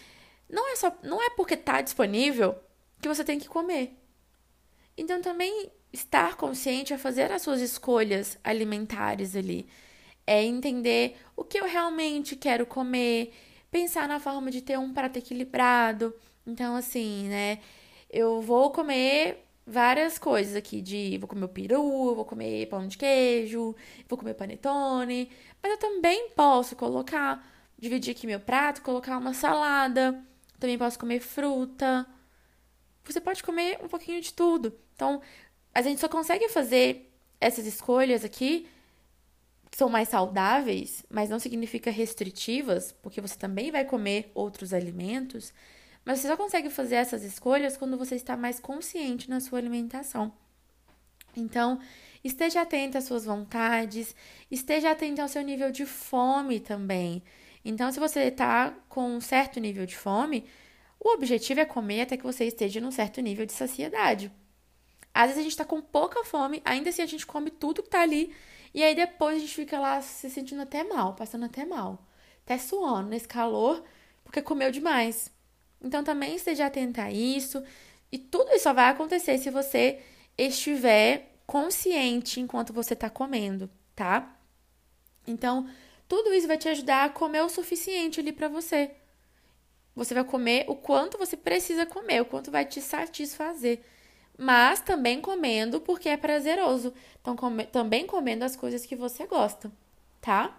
não 0.49 0.73
é 0.73 0.77
só 0.77 0.93
não 1.03 1.23
é 1.23 1.31
porque 1.31 1.55
está 1.55 1.81
disponível 1.81 2.57
que 3.01 3.09
você 3.09 3.25
tem 3.25 3.39
que 3.39 3.49
comer. 3.49 3.97
Então 4.97 5.21
também 5.21 5.71
estar 5.93 6.37
consciente 6.37 6.93
é 6.93 6.99
fazer 6.99 7.31
as 7.31 7.43
suas 7.43 7.61
escolhas 7.61 8.39
alimentares 8.43 9.37
ali, 9.37 9.67
é 10.27 10.43
entender 10.43 11.17
o 11.37 11.45
que 11.45 11.59
eu 11.59 11.67
realmente 11.67 12.37
quero 12.37 12.67
comer, 12.67 13.33
pensar 13.71 14.09
na 14.09 14.19
forma 14.21 14.51
de 14.51 14.63
ter 14.63 14.79
um 14.79 14.93
prato 14.93 15.19
equilibrado. 15.19 16.15
Então 16.47 16.77
assim, 16.77 17.29
né? 17.29 17.59
Eu 18.11 18.41
vou 18.41 18.71
comer 18.71 19.45
várias 19.67 20.19
coisas 20.19 20.57
aqui 20.57 20.81
de 20.81 21.19
vou 21.19 21.29
comer 21.29 21.49
peru, 21.49 22.15
vou 22.15 22.25
comer 22.25 22.67
pão 22.67 22.87
de 22.87 22.99
queijo, 22.99 23.75
vou 24.09 24.19
comer 24.19 24.35
panetone, 24.35 25.31
mas 25.63 25.73
eu 25.73 25.79
também 25.79 26.31
posso 26.31 26.75
colocar, 26.77 27.45
dividir 27.79 28.13
aqui 28.13 28.27
meu 28.27 28.41
prato, 28.41 28.83
colocar 28.83 29.19
uma 29.19 29.35
salada, 29.35 30.23
também 30.59 30.79
posso 30.79 30.99
comer 30.99 31.21
fruta. 31.21 32.07
Você 33.05 33.21
pode 33.21 33.43
comer 33.43 33.79
um 33.83 33.89
pouquinho 33.89 34.21
de 34.21 34.33
tudo. 34.33 34.73
Então, 34.95 35.21
a 35.75 35.83
gente 35.83 36.01
só 36.01 36.09
consegue 36.09 36.49
fazer 36.49 37.11
essas 37.41 37.67
escolhas 37.67 38.25
aqui, 38.25 38.69
são 39.73 39.89
mais 39.89 40.09
saudáveis, 40.09 41.05
mas 41.09 41.31
não 41.31 41.39
significa 41.39 41.91
restritivas, 41.91 42.93
porque 43.03 43.21
você 43.21 43.37
também 43.37 43.71
vai 43.71 43.85
comer 43.85 44.31
outros 44.35 44.73
alimentos, 44.73 45.53
mas 46.05 46.19
você 46.19 46.29
só 46.29 46.37
consegue 46.37 46.71
fazer 46.71 46.97
essas 46.97 47.23
escolhas 47.23 47.77
quando 47.77 47.97
você 47.97 48.15
está 48.15 48.37
mais 48.37 48.59
consciente 48.59 49.31
na 49.31 49.41
sua 49.41 49.59
alimentação. 49.59 50.33
Então, 51.37 51.81
esteja 52.23 52.63
atento 52.63 52.99
às 52.99 53.05
suas 53.05 53.25
vontades, 53.25 54.15
esteja 54.51 54.91
atento 54.91 55.23
ao 55.23 55.29
seu 55.29 55.43
nível 55.43 55.71
de 55.71 55.87
fome 55.87 56.61
também. 56.61 57.23
Então, 57.65 57.91
se 57.93 58.01
você 58.01 58.25
está 58.25 58.75
com 58.89 59.17
um 59.17 59.21
certo 59.21 59.61
nível 59.61 59.87
de 59.87 59.97
fome, 59.97 60.45
o 60.99 61.11
objetivo 61.15 61.61
é 61.61 61.65
comer 61.65 62.03
até 62.03 62.17
que 62.17 62.25
você 62.25 62.45
esteja 62.45 62.81
num 62.81 62.91
certo 62.91 63.21
nível 63.21 63.47
de 63.47 63.53
saciedade. 63.53 64.31
Às 65.15 65.27
vezes 65.27 65.39
a 65.39 65.43
gente 65.43 65.53
está 65.53 65.65
com 65.65 65.81
pouca 65.81 66.25
fome, 66.25 66.63
ainda 66.65 66.91
assim 66.91 67.03
a 67.03 67.07
gente 67.07 67.27
come 67.27 67.51
tudo 67.51 67.83
que 67.83 67.89
está 67.89 68.01
ali, 68.01 68.35
e 68.73 68.83
aí 68.83 68.95
depois 68.95 69.37
a 69.37 69.41
gente 69.41 69.55
fica 69.55 69.79
lá 69.79 70.01
se 70.01 70.31
sentindo 70.31 70.63
até 70.63 70.83
mal, 70.85 71.15
passando 71.15 71.45
até 71.45 71.65
mal, 71.67 72.07
até 72.45 72.57
suando 72.57 73.11
nesse 73.11 73.29
calor, 73.29 73.85
porque 74.25 74.41
comeu 74.41 74.71
demais. 74.71 75.31
Então 75.83 76.05
também 76.05 76.37
esteja 76.37 76.67
atenta 76.67 77.05
a 77.05 77.13
isso, 77.13 77.63
e 78.11 78.19
tudo 78.19 78.53
isso 78.53 78.65
só 78.65 78.73
vai 78.73 78.91
acontecer 78.91 79.39
se 79.39 79.51
você 79.51 80.01
estiver 80.37 81.33
consciente 81.47 82.41
enquanto 82.41 82.73
você 82.73 82.95
está 82.95 83.11
comendo, 83.11 83.71
tá? 83.95 84.37
Então, 85.27 85.69
tudo 86.09 86.33
isso 86.33 86.47
vai 86.47 86.59
te 86.59 86.69
ajudar 86.69 87.05
a 87.05 87.09
comer 87.09 87.43
o 87.43 87.49
suficiente 87.49 88.21
ali 88.21 88.33
para 88.33 88.49
você. 88.49 88.91
Você 89.95 90.15
vai 90.15 90.25
comer 90.25 90.65
o 90.69 90.75
quanto 90.75 91.19
você 91.19 91.37
precisa 91.37 91.87
comer, 91.87 92.23
o 92.23 92.25
quanto 92.25 92.51
vai 92.51 92.65
te 92.65 92.81
satisfazer. 92.81 93.81
Mas 94.39 94.81
também 94.81 95.21
comendo 95.21 95.81
porque 95.81 96.09
é 96.09 96.17
prazeroso. 96.17 96.93
Então, 97.21 97.37
come, 97.37 97.67
também 97.67 98.07
comendo 98.07 98.45
as 98.45 98.57
coisas 98.57 98.87
que 98.87 98.97
você 98.97 99.27
gosta, 99.27 99.71
tá? 100.21 100.59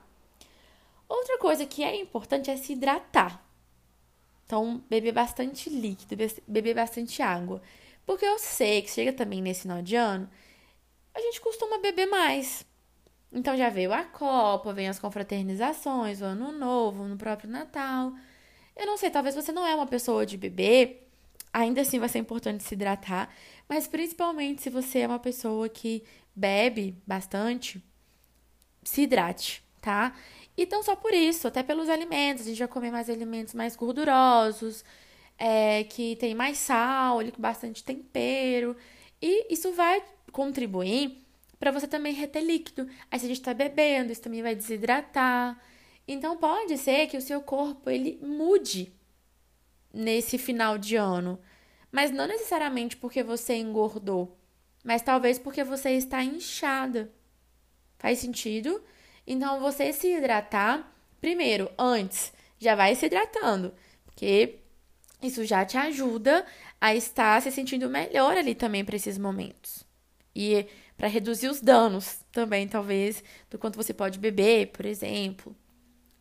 Outra 1.10 1.38
coisa 1.38 1.66
que 1.66 1.84
é 1.84 1.96
importante 1.96 2.50
é 2.50 2.58
se 2.58 2.74
hidratar. 2.74 3.44
Então, 4.54 4.84
beber 4.88 5.12
bastante 5.12 5.68
líquido, 5.68 6.16
beber 6.48 6.76
bastante 6.76 7.24
água. 7.24 7.60
Porque 8.06 8.24
eu 8.24 8.38
sei 8.38 8.84
que 8.84 8.92
chega 8.92 9.12
também 9.12 9.42
nesse 9.42 9.64
final 9.64 9.82
de 9.82 9.96
ano, 9.96 10.30
a 11.12 11.20
gente 11.20 11.42
costuma 11.42 11.80
beber 11.80 12.06
mais. 12.06 12.64
Então 13.32 13.58
já 13.58 13.70
veio 13.70 13.92
a 13.92 14.04
Copa, 14.04 14.72
vem 14.72 14.88
as 14.88 15.00
confraternizações, 15.00 16.22
o 16.22 16.26
Ano 16.26 16.52
Novo, 16.52 17.06
no 17.06 17.18
próprio 17.18 17.50
Natal. 17.50 18.14
Eu 18.76 18.86
não 18.86 18.96
sei, 18.96 19.10
talvez 19.10 19.34
você 19.34 19.52
não 19.52 19.66
é 19.66 19.74
uma 19.74 19.88
pessoa 19.88 20.24
de 20.24 20.38
beber, 20.38 21.10
ainda 21.52 21.82
assim 21.82 21.98
vai 21.98 22.10
ser 22.10 22.20
importante 22.20 22.64
se 22.64 22.76
hidratar, 22.76 23.34
mas 23.68 23.88
principalmente 23.88 24.62
se 24.62 24.70
você 24.70 25.00
é 25.00 25.08
uma 25.08 25.18
pessoa 25.18 25.68
que 25.68 26.04
bebe 26.36 26.96
bastante, 27.08 27.84
se 28.84 29.02
hidrate, 29.02 29.63
tá? 29.84 30.16
Então, 30.58 30.82
só 30.82 30.96
por 30.96 31.14
isso, 31.14 31.48
até 31.48 31.62
pelos 31.62 31.90
alimentos, 31.90 32.44
a 32.44 32.50
gente 32.50 32.60
vai 32.60 32.68
comer 32.68 32.90
mais 32.90 33.10
alimentos 33.10 33.54
mais 33.54 33.76
gordurosos, 33.76 34.84
é, 35.38 35.84
que 35.84 36.16
tem 36.16 36.34
mais 36.34 36.58
sal, 36.58 37.20
com 37.20 37.42
bastante 37.42 37.84
tempero, 37.84 38.76
e 39.22 39.54
isso 39.54 39.74
vai 39.74 40.02
contribuir 40.32 41.22
para 41.60 41.72
você 41.72 41.88
também 41.88 42.14
reter 42.14 42.42
líquido. 42.44 42.88
Aí, 43.12 43.20
se 43.20 43.26
a 43.26 43.28
gente 43.28 43.40
está 43.40 43.54
bebendo, 43.54 44.12
isso 44.12 44.22
também 44.22 44.42
vai 44.42 44.56
desidratar. 44.56 45.60
Então, 46.08 46.38
pode 46.38 46.78
ser 46.78 47.08
que 47.08 47.18
o 47.18 47.22
seu 47.22 47.42
corpo 47.42 47.90
ele 47.90 48.20
mude 48.22 48.94
nesse 49.94 50.38
final 50.38 50.78
de 50.78 50.96
ano, 50.96 51.40
mas 51.92 52.10
não 52.10 52.28
necessariamente 52.28 52.96
porque 52.98 53.22
você 53.22 53.56
engordou, 53.56 54.38
mas 54.84 55.02
talvez 55.02 55.38
porque 55.38 55.64
você 55.64 55.92
está 55.92 56.24
inchada. 56.24 57.12
Faz 58.00 58.20
sentido? 58.20 58.84
Então, 59.26 59.60
você 59.60 59.94
se 59.94 60.16
hidratar, 60.16 60.92
primeiro, 61.22 61.72
antes, 61.78 62.34
já 62.60 62.76
vai 62.76 62.96
se 62.96 63.06
hidratando, 63.06 63.74
porque 64.06 64.60
isso 65.22 65.46
já 65.46 65.64
te 65.66 65.78
ajuda 65.78 66.46
a 66.80 66.94
estar 66.94 67.42
se 67.42 67.52
sentindo 67.52 67.90
melhor 67.90 68.38
ali 68.38 68.54
também 68.54 68.84
para 68.84 68.96
esses 68.96 69.18
momentos. 69.18 69.86
E 70.36 70.68
para 70.98 71.08
reduzir 71.08 71.48
os 71.48 71.62
danos 71.62 72.20
também, 72.32 72.68
talvez, 72.68 73.24
do 73.50 73.58
quanto 73.58 73.78
você 73.78 73.94
pode 73.94 74.20
beber, 74.20 74.68
por 74.68 74.86
exemplo. 74.86 75.56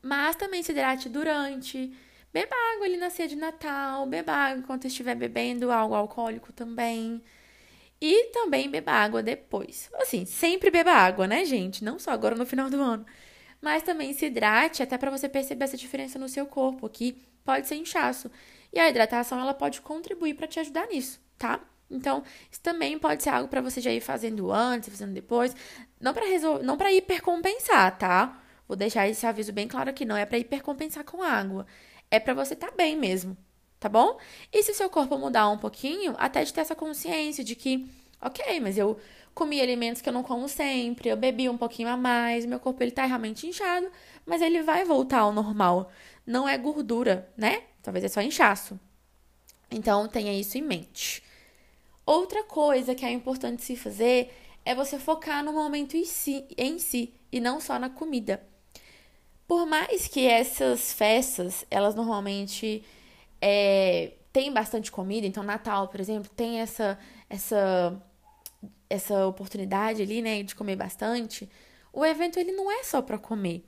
Mas 0.01 0.37
também 0.37 0.63
se 0.63 0.73
hidrate 0.73 1.09
durante. 1.09 1.93
Beba 2.33 2.55
água 2.75 2.87
ali 2.87 2.97
na 2.97 3.11
ceia 3.11 3.29
de 3.29 3.37
Natal, 3.37 4.07
beba 4.07 4.33
água 4.33 4.59
enquanto 4.59 4.87
estiver 4.87 5.15
bebendo 5.15 5.71
algo 5.71 5.95
alcoólico 5.95 6.53
também. 6.53 7.23
E 8.05 8.31
também 8.33 8.69
beba 8.69 8.91
água 8.91 9.23
depois. 9.23 9.89
Assim, 9.95 10.25
sempre 10.25 10.73
beba 10.73 10.91
água, 10.91 11.29
né, 11.29 11.45
gente? 11.45 11.85
Não 11.85 12.01
só 12.01 12.11
agora 12.11 12.35
no 12.35 12.45
final 12.45 12.69
do 12.69 12.83
ano. 12.83 13.07
Mas 13.61 13.85
também 13.85 14.13
se 14.13 14.27
hidrate 14.27 14.83
até 14.83 14.99
para 14.99 15.09
você 15.09 15.29
perceber 15.29 15.67
essa 15.67 15.77
diferença 15.77 16.19
no 16.19 16.29
seu 16.29 16.45
corpo, 16.45 16.89
que 16.89 17.13
pode 17.45 17.69
ser 17.69 17.77
inchaço. 17.77 18.29
E 18.73 18.81
a 18.81 18.89
hidratação 18.89 19.39
ela 19.39 19.55
pode 19.55 19.81
contribuir 19.81 20.35
para 20.35 20.49
te 20.49 20.59
ajudar 20.59 20.89
nisso, 20.89 21.21
tá? 21.39 21.61
Então, 21.89 22.25
isso 22.51 22.61
também 22.61 22.99
pode 22.99 23.23
ser 23.23 23.31
algo 23.31 23.47
para 23.47 23.61
você 23.61 23.81
já 23.81 23.93
ir 23.93 24.01
fazendo 24.01 24.51
antes, 24.51 24.89
fazendo 24.89 25.13
depois, 25.13 25.55
não 26.01 26.13
para 26.13 26.27
resolver, 26.27 26.65
não 26.65 26.77
para 26.77 26.93
hipercompensar, 26.93 27.97
tá? 27.99 28.43
Vou 28.67 28.77
deixar 28.77 29.07
esse 29.09 29.25
aviso 29.25 29.53
bem 29.53 29.69
claro 29.69 29.91
aqui, 29.91 30.05
não 30.05 30.17
é 30.17 30.27
para 30.27 30.39
hipercompensar 30.39 31.05
com 31.05 31.23
água. 31.23 31.67
É 32.11 32.19
para 32.19 32.35
você 32.35 32.55
estar 32.55 32.71
tá 32.71 32.77
bem 32.77 32.97
mesmo, 32.97 33.37
tá 33.83 33.89
bom? 33.89 34.17
E 34.53 34.63
se 34.63 34.73
seu 34.75 34.89
corpo 34.89 35.19
mudar 35.19 35.49
um 35.49 35.59
pouquinho, 35.59 36.15
até 36.17 36.45
de 36.45 36.53
ter 36.53 36.61
essa 36.61 36.75
consciência 36.77 37.43
de 37.43 37.57
que, 37.57 37.91
ok, 38.21 38.61
mas 38.61 38.79
eu 38.79 38.97
comi 39.35 39.61
alimentos 39.61 40.01
que 40.01 40.09
eu 40.09 40.13
não 40.13 40.23
como 40.23 40.49
sempre, 40.49 41.09
eu 41.09 41.17
bebi 41.17 41.49
um 41.49 41.59
pouquinho 41.59 41.89
a 41.89 41.97
mais, 41.97 42.47
meu 42.47 42.61
corpo 42.61 42.81
ele 42.81 42.93
tá 42.93 43.05
realmente 43.05 43.45
inchado, 43.45 43.91
mas 44.25 44.41
ele 44.41 44.63
vai 44.63 44.85
voltar 44.85 45.21
ao 45.21 45.33
normal. 45.33 45.91
Não 46.25 46.49
é 46.49 46.57
gordura, 46.57 47.29
né? 47.37 47.65
Talvez 47.83 48.05
é 48.05 48.09
só 48.09 48.23
inchaço. 48.23 48.79
Então 49.69 50.07
tenha 50.07 50.33
isso 50.33 50.57
em 50.57 50.63
mente. 50.63 51.21
Outra 52.07 52.45
coisa 52.45 52.95
que 52.95 53.05
é 53.05 53.11
importante 53.11 53.63
se 53.63 53.75
fazer 53.75 54.33
é 54.65 54.77
você 54.77 54.97
focar 54.97 55.43
no 55.43 55.53
momento 55.53 55.97
em 55.97 56.05
si, 56.05 56.47
em 56.57 56.79
si 56.79 57.13
e 57.33 57.41
não 57.41 57.61
só 57.61 57.81
na 57.81 57.91
comida. 57.91 58.41
Por 59.49 59.67
mais 59.67 60.07
que 60.07 60.25
essas 60.25 60.93
festas, 60.93 61.67
elas 61.69 61.97
normalmente 61.97 62.85
é, 63.43 64.13
têm 64.33 64.53
bastante 64.53 64.93
comida, 64.93 65.27
então 65.27 65.43
Natal, 65.43 65.89
por 65.89 65.99
exemplo, 66.01 66.31
tem 66.37 66.61
essa 66.61 66.97
essa 67.29 68.01
essa 68.89 69.27
oportunidade 69.27 70.03
ali, 70.03 70.23
né, 70.23 70.43
de 70.43 70.55
comer 70.55 70.77
bastante. 70.77 71.49
O 71.93 72.05
evento 72.05 72.39
ele 72.39 72.53
não 72.53 72.71
é 72.71 72.85
só 72.85 73.03
para 73.03 73.19
comer. 73.19 73.65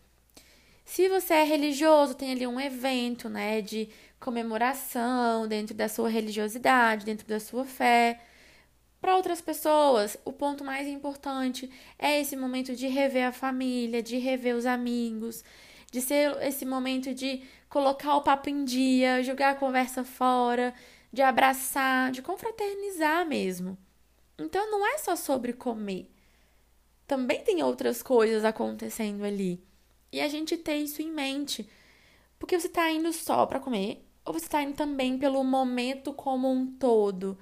Se 0.85 1.09
você 1.09 1.35
é 1.35 1.45
religioso, 1.45 2.15
tem 2.15 2.33
ali 2.33 2.47
um 2.47 2.61
evento, 2.61 3.29
né, 3.29 3.63
de 3.63 3.89
comemoração 4.21 5.49
dentro 5.49 5.75
da 5.75 5.89
sua 5.89 6.09
religiosidade, 6.11 7.07
dentro 7.07 7.27
da 7.27 7.41
sua 7.41 7.65
fé. 7.65 8.21
Para 9.01 9.17
outras 9.17 9.41
pessoas, 9.41 10.17
o 10.25 10.33
ponto 10.33 10.63
mais 10.65 10.87
importante 10.87 11.71
é 11.99 12.21
esse 12.21 12.37
momento 12.37 12.77
de 12.77 12.87
rever 12.87 13.27
a 13.27 13.33
família, 13.33 14.03
de 14.03 14.19
rever 14.19 14.55
os 14.55 14.67
amigos, 14.67 15.43
de 15.91 16.01
ser 16.01 16.37
esse 16.43 16.65
momento 16.67 17.15
de 17.15 17.43
colocar 17.75 18.15
o 18.15 18.23
papo 18.23 18.49
em 18.49 18.65
dia, 18.65 19.21
jogar 19.25 19.51
a 19.51 19.55
conversa 19.57 20.05
fora, 20.05 20.73
de 21.13 21.21
abraçar, 21.21 22.13
de 22.13 22.23
confraternizar 22.23 23.27
mesmo. 23.27 23.77
Então 24.39 24.71
não 24.71 24.87
é 24.87 24.97
só 24.99 25.17
sobre 25.17 25.53
comer. 25.53 26.09
Também 27.05 27.43
tem 27.43 27.65
outras 27.65 28.01
coisas 28.01 28.45
acontecendo 28.45 29.25
ali. 29.25 29.61
E 30.13 30.21
a 30.21 30.29
gente 30.29 30.57
ter 30.57 30.77
isso 30.77 31.03
em 31.03 31.11
mente. 31.11 31.69
Porque 32.39 32.57
você 32.57 32.69
está 32.69 32.89
indo 32.93 33.13
só 33.13 33.45
para 33.45 33.59
comer, 33.59 34.09
ou 34.25 34.33
você 34.33 34.47
está 34.47 34.63
indo 34.63 34.77
também 34.77 35.19
pelo 35.19 35.43
momento 35.43 36.13
como 36.13 36.49
um 36.49 36.65
todo. 36.79 37.37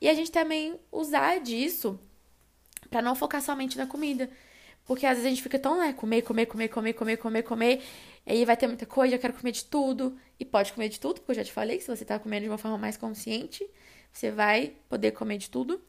E 0.00 0.08
a 0.08 0.14
gente 0.14 0.30
também 0.30 0.78
usar 0.92 1.40
disso 1.40 1.98
para 2.88 3.02
não 3.02 3.16
focar 3.16 3.42
somente 3.42 3.76
na 3.76 3.88
comida. 3.88 4.30
Porque 4.84 5.06
às 5.06 5.14
vezes 5.14 5.26
a 5.26 5.30
gente 5.30 5.42
fica 5.42 5.58
tão, 5.58 5.78
né, 5.78 5.92
comer, 5.92 6.22
comer, 6.22 6.46
comer, 6.46 6.68
comer, 6.68 6.92
comer, 6.92 7.16
comer, 7.16 7.42
comer. 7.42 7.82
Aí 8.26 8.44
vai 8.44 8.56
ter 8.56 8.66
muita 8.66 8.86
coisa, 8.86 9.14
eu 9.14 9.18
quero 9.18 9.34
comer 9.34 9.52
de 9.52 9.64
tudo. 9.64 10.16
E 10.38 10.44
pode 10.44 10.72
comer 10.72 10.88
de 10.88 11.00
tudo, 11.00 11.20
porque 11.20 11.32
eu 11.32 11.36
já 11.36 11.44
te 11.44 11.52
falei 11.52 11.78
que 11.78 11.84
se 11.84 11.96
você 11.96 12.04
tá 12.04 12.18
comendo 12.18 12.44
de 12.44 12.48
uma 12.48 12.58
forma 12.58 12.78
mais 12.78 12.96
consciente, 12.96 13.68
você 14.12 14.30
vai 14.30 14.74
poder 14.88 15.12
comer 15.12 15.38
de 15.38 15.50
tudo. 15.50 15.80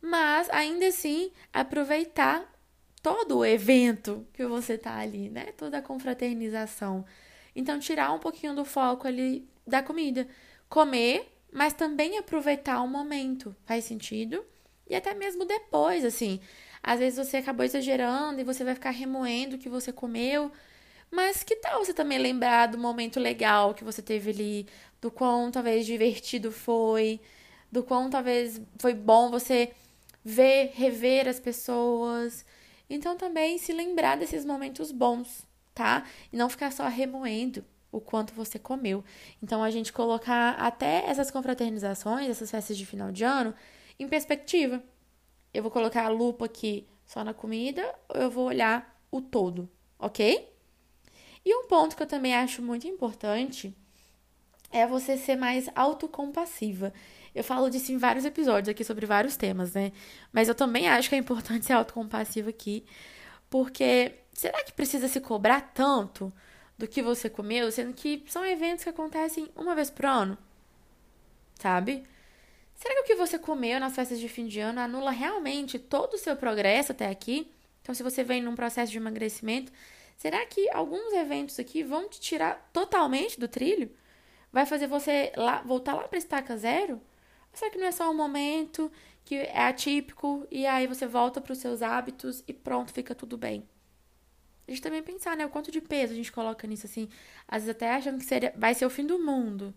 Mas 0.00 0.48
ainda 0.50 0.86
assim, 0.86 1.30
aproveitar 1.52 2.50
todo 3.02 3.38
o 3.38 3.44
evento 3.44 4.26
que 4.32 4.46
você 4.46 4.76
tá 4.78 4.96
ali, 4.96 5.28
né? 5.28 5.52
Toda 5.56 5.78
a 5.78 5.82
confraternização. 5.82 7.04
Então, 7.54 7.78
tirar 7.78 8.12
um 8.12 8.18
pouquinho 8.18 8.54
do 8.54 8.64
foco 8.64 9.06
ali 9.06 9.48
da 9.66 9.82
comida. 9.82 10.26
Comer, 10.68 11.26
mas 11.52 11.72
também 11.72 12.18
aproveitar 12.18 12.80
o 12.82 12.88
momento. 12.88 13.54
Faz 13.64 13.84
sentido? 13.84 14.44
E 14.88 14.94
até 14.94 15.14
mesmo 15.14 15.44
depois, 15.44 16.04
assim. 16.04 16.40
Às 16.82 17.00
vezes 17.00 17.26
você 17.26 17.38
acabou 17.38 17.64
exagerando 17.64 18.40
e 18.40 18.44
você 18.44 18.64
vai 18.64 18.74
ficar 18.74 18.90
remoendo 18.90 19.56
o 19.56 19.58
que 19.58 19.68
você 19.68 19.92
comeu. 19.92 20.50
Mas 21.10 21.42
que 21.42 21.56
tal 21.56 21.84
você 21.84 21.92
também 21.92 22.18
lembrar 22.18 22.66
do 22.66 22.78
momento 22.78 23.18
legal 23.18 23.74
que 23.74 23.84
você 23.84 24.00
teve 24.00 24.30
ali, 24.30 24.66
do 25.00 25.10
quão 25.10 25.50
talvez 25.50 25.84
divertido 25.84 26.52
foi, 26.52 27.20
do 27.70 27.82
quão 27.82 28.08
talvez 28.08 28.60
foi 28.78 28.94
bom 28.94 29.30
você 29.30 29.72
ver, 30.24 30.72
rever 30.74 31.28
as 31.28 31.40
pessoas. 31.40 32.44
Então 32.88 33.16
também 33.16 33.58
se 33.58 33.72
lembrar 33.72 34.16
desses 34.16 34.44
momentos 34.44 34.92
bons, 34.92 35.46
tá? 35.74 36.04
E 36.32 36.36
não 36.36 36.48
ficar 36.48 36.72
só 36.72 36.86
remoendo 36.88 37.64
o 37.92 38.00
quanto 38.00 38.34
você 38.34 38.58
comeu. 38.58 39.04
Então 39.42 39.62
a 39.62 39.70
gente 39.70 39.92
colocar 39.92 40.52
até 40.52 41.04
essas 41.06 41.30
confraternizações, 41.30 42.28
essas 42.28 42.50
festas 42.50 42.76
de 42.76 42.86
final 42.86 43.10
de 43.10 43.24
ano, 43.24 43.54
em 43.98 44.08
perspectiva. 44.08 44.82
Eu 45.52 45.62
vou 45.62 45.72
colocar 45.72 46.04
a 46.04 46.08
lupa 46.08 46.44
aqui 46.44 46.86
só 47.04 47.24
na 47.24 47.34
comida, 47.34 47.82
ou 48.08 48.20
eu 48.20 48.30
vou 48.30 48.46
olhar 48.46 49.00
o 49.10 49.20
todo, 49.20 49.68
ok? 49.98 50.48
E 51.44 51.54
um 51.54 51.66
ponto 51.66 51.96
que 51.96 52.02
eu 52.02 52.06
também 52.06 52.34
acho 52.34 52.62
muito 52.62 52.86
importante 52.86 53.74
é 54.70 54.86
você 54.86 55.16
ser 55.16 55.36
mais 55.36 55.68
autocompassiva. 55.74 56.92
Eu 57.34 57.42
falo 57.42 57.70
disso 57.70 57.92
em 57.92 57.98
vários 57.98 58.24
episódios 58.24 58.68
aqui 58.68 58.84
sobre 58.84 59.06
vários 59.06 59.36
temas, 59.36 59.72
né? 59.72 59.92
Mas 60.32 60.48
eu 60.48 60.54
também 60.54 60.88
acho 60.88 61.08
que 61.08 61.14
é 61.14 61.18
importante 61.18 61.64
ser 61.66 61.72
autocompassiva 61.72 62.50
aqui, 62.50 62.84
porque 63.48 64.14
será 64.32 64.62
que 64.64 64.72
precisa 64.72 65.08
se 65.08 65.20
cobrar 65.20 65.60
tanto 65.74 66.32
do 66.78 66.88
que 66.88 67.02
você 67.02 67.28
comeu, 67.28 67.70
sendo 67.70 67.92
que 67.92 68.24
são 68.26 68.44
eventos 68.44 68.84
que 68.84 68.90
acontecem 68.90 69.48
uma 69.54 69.74
vez 69.74 69.90
por 69.90 70.06
ano? 70.06 70.38
Sabe? 71.54 72.04
Será 72.74 72.94
que 72.94 73.00
o 73.00 73.04
que 73.04 73.14
você 73.14 73.38
comeu 73.38 73.78
nas 73.78 73.94
festas 73.94 74.18
de 74.18 74.28
fim 74.28 74.46
de 74.46 74.58
ano 74.60 74.80
anula 74.80 75.10
realmente 75.10 75.78
todo 75.78 76.14
o 76.14 76.18
seu 76.18 76.34
progresso 76.34 76.92
até 76.92 77.08
aqui? 77.08 77.52
Então, 77.82 77.94
se 77.94 78.02
você 78.02 78.24
vem 78.24 78.40
num 78.40 78.54
processo 78.54 78.90
de 78.90 78.96
emagrecimento, 78.96 79.70
será 80.20 80.44
que 80.44 80.68
alguns 80.70 81.14
eventos 81.14 81.58
aqui 81.58 81.82
vão 81.82 82.06
te 82.06 82.20
tirar 82.20 82.68
totalmente 82.74 83.40
do 83.40 83.48
trilho? 83.48 83.90
Vai 84.52 84.66
fazer 84.66 84.86
você 84.86 85.32
lá, 85.34 85.62
voltar 85.62 85.94
lá 85.94 86.06
para 86.06 86.18
estaca 86.18 86.58
zero? 86.58 86.94
Ou 86.94 87.54
será 87.54 87.70
que 87.70 87.78
não 87.78 87.86
é 87.86 87.90
só 87.90 88.10
um 88.10 88.14
momento 88.14 88.92
que 89.24 89.36
é 89.36 89.62
atípico 89.62 90.46
e 90.50 90.66
aí 90.66 90.86
você 90.86 91.06
volta 91.06 91.40
para 91.40 91.54
os 91.54 91.58
seus 91.58 91.80
hábitos 91.80 92.44
e 92.46 92.52
pronto, 92.52 92.92
fica 92.92 93.14
tudo 93.14 93.38
bem? 93.38 93.66
A 94.68 94.70
gente 94.70 94.82
também 94.82 95.02
pensar, 95.02 95.38
né? 95.38 95.46
O 95.46 95.48
quanto 95.48 95.72
de 95.72 95.80
peso 95.80 96.12
a 96.12 96.16
gente 96.16 96.30
coloca 96.30 96.66
nisso, 96.66 96.84
assim. 96.84 97.08
Às 97.48 97.62
vezes 97.62 97.70
até 97.70 97.94
achando 97.94 98.18
que 98.18 98.24
seria, 98.26 98.52
vai 98.54 98.74
ser 98.74 98.84
o 98.84 98.90
fim 98.90 99.06
do 99.06 99.18
mundo 99.18 99.74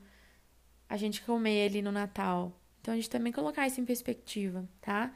a 0.90 0.98
gente 0.98 1.22
comer 1.22 1.68
ali 1.70 1.82
no 1.82 1.92
Natal. 1.92 2.60
Então 2.82 2.94
a 2.94 2.98
gente 2.98 3.10
também 3.10 3.32
colocar 3.32 3.66
isso 3.66 3.80
em 3.80 3.86
perspectiva, 3.86 4.68
tá? 4.82 5.16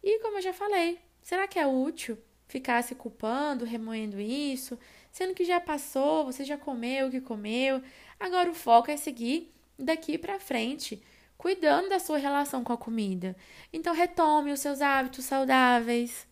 E 0.00 0.20
como 0.20 0.38
eu 0.38 0.42
já 0.42 0.52
falei, 0.52 1.00
será 1.22 1.48
que 1.48 1.58
é 1.58 1.66
útil 1.66 2.16
ficar 2.50 2.82
se 2.82 2.94
culpando, 2.94 3.64
remoendo 3.64 4.20
isso, 4.20 4.78
sendo 5.10 5.34
que 5.34 5.44
já 5.44 5.60
passou, 5.60 6.24
você 6.24 6.44
já 6.44 6.58
comeu 6.58 7.06
o 7.06 7.10
que 7.10 7.20
comeu? 7.20 7.80
Agora 8.18 8.50
o 8.50 8.54
foco 8.54 8.90
é 8.90 8.96
seguir 8.96 9.52
daqui 9.78 10.18
para 10.18 10.40
frente, 10.40 11.00
cuidando 11.38 11.88
da 11.88 12.00
sua 12.00 12.18
relação 12.18 12.64
com 12.64 12.72
a 12.72 12.76
comida. 12.76 13.36
Então 13.72 13.94
retome 13.94 14.52
os 14.52 14.60
seus 14.60 14.80
hábitos 14.80 15.24
saudáveis, 15.24 16.26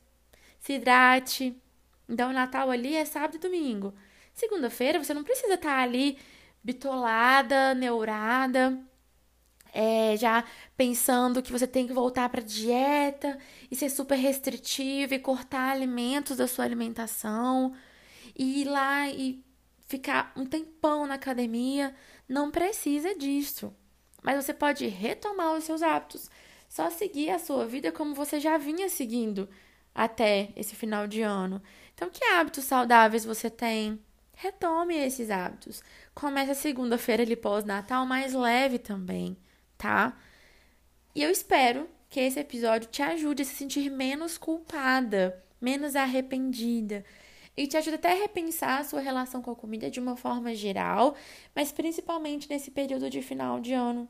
se 0.59 0.75
hidrate. 0.75 1.57
Então 2.09 2.31
o 2.31 2.35
Natal 2.35 2.69
ali 2.71 2.97
é 2.97 3.05
sábado 3.05 3.37
e 3.37 3.39
domingo. 3.39 3.95
Segunda-feira 4.35 5.03
você 5.03 5.15
não 5.15 5.25
precisa 5.25 5.55
estar 5.55 5.77
tá 5.77 5.83
ali 5.83 6.19
bitolada, 6.63 7.75
neurada, 7.75 8.77
é, 9.81 10.17
já 10.17 10.43
pensando 10.77 11.41
que 11.41 11.53
você 11.53 11.65
tem 11.65 11.87
que 11.87 11.93
voltar 11.93 12.29
para 12.29 12.43
dieta 12.43 13.39
e 13.71 13.77
ser 13.77 13.89
super 13.89 14.17
restritivo 14.17 15.15
e 15.15 15.21
cortar 15.21 15.71
alimentos 15.71 16.37
da 16.37 16.49
sua 16.49 16.65
alimentação 16.65 17.73
e 18.37 18.63
ir 18.63 18.65
lá 18.65 19.09
e 19.09 19.41
ficar 19.87 20.33
um 20.35 20.45
tempão 20.45 21.07
na 21.07 21.15
academia, 21.15 21.95
não 22.29 22.51
precisa 22.51 23.15
disso. 23.15 23.73
Mas 24.21 24.45
você 24.45 24.53
pode 24.53 24.85
retomar 24.89 25.55
os 25.55 25.63
seus 25.63 25.81
hábitos, 25.81 26.29
só 26.69 26.91
seguir 26.91 27.31
a 27.31 27.39
sua 27.39 27.65
vida 27.65 27.93
como 27.93 28.17
você 28.17 28.41
já 28.41 28.59
vinha 28.59 28.89
seguindo 28.89 29.49
até 29.95 30.49
esse 30.57 30.75
final 30.75 31.07
de 31.07 31.23
ano. 31.23 31.63
Então, 31.95 32.11
que 32.11 32.25
hábitos 32.25 32.65
saudáveis 32.65 33.25
você 33.25 33.49
tem? 33.49 34.01
Retome 34.35 34.97
esses 34.97 35.31
hábitos. 35.31 35.85
Comece 36.17 36.51
a 36.51 36.55
segunda-feira 36.57 37.23
ali 37.23 37.37
pós-natal 37.37 38.05
mais 38.05 38.35
leve 38.35 38.81
também 38.81 39.37
tá? 39.79 40.19
E 41.15 41.23
eu 41.23 41.31
espero 41.31 41.89
que 42.11 42.21
esse 42.21 42.39
episódio 42.41 42.89
te 42.91 43.03
ajude 43.03 43.43
a 43.43 43.45
se 43.45 43.55
sentir 43.55 43.91
menos 43.91 44.37
culpada, 44.37 45.43
menos 45.61 45.95
arrependida. 45.97 47.05
E 47.57 47.67
te 47.67 47.77
ajude 47.77 47.97
até 47.97 48.13
a 48.13 48.23
repensar 48.23 48.81
a 48.81 48.85
sua 48.85 49.01
relação 49.01 49.43
com 49.43 49.51
a 49.51 49.57
comida 49.57 49.91
de 49.91 49.99
uma 49.99 50.17
forma 50.17 50.55
geral, 50.55 51.17
mas 51.55 51.73
principalmente 51.73 52.49
nesse 52.49 52.71
período 52.71 53.11
de 53.11 53.21
final 53.21 53.61
de 53.61 53.73
ano, 53.73 54.09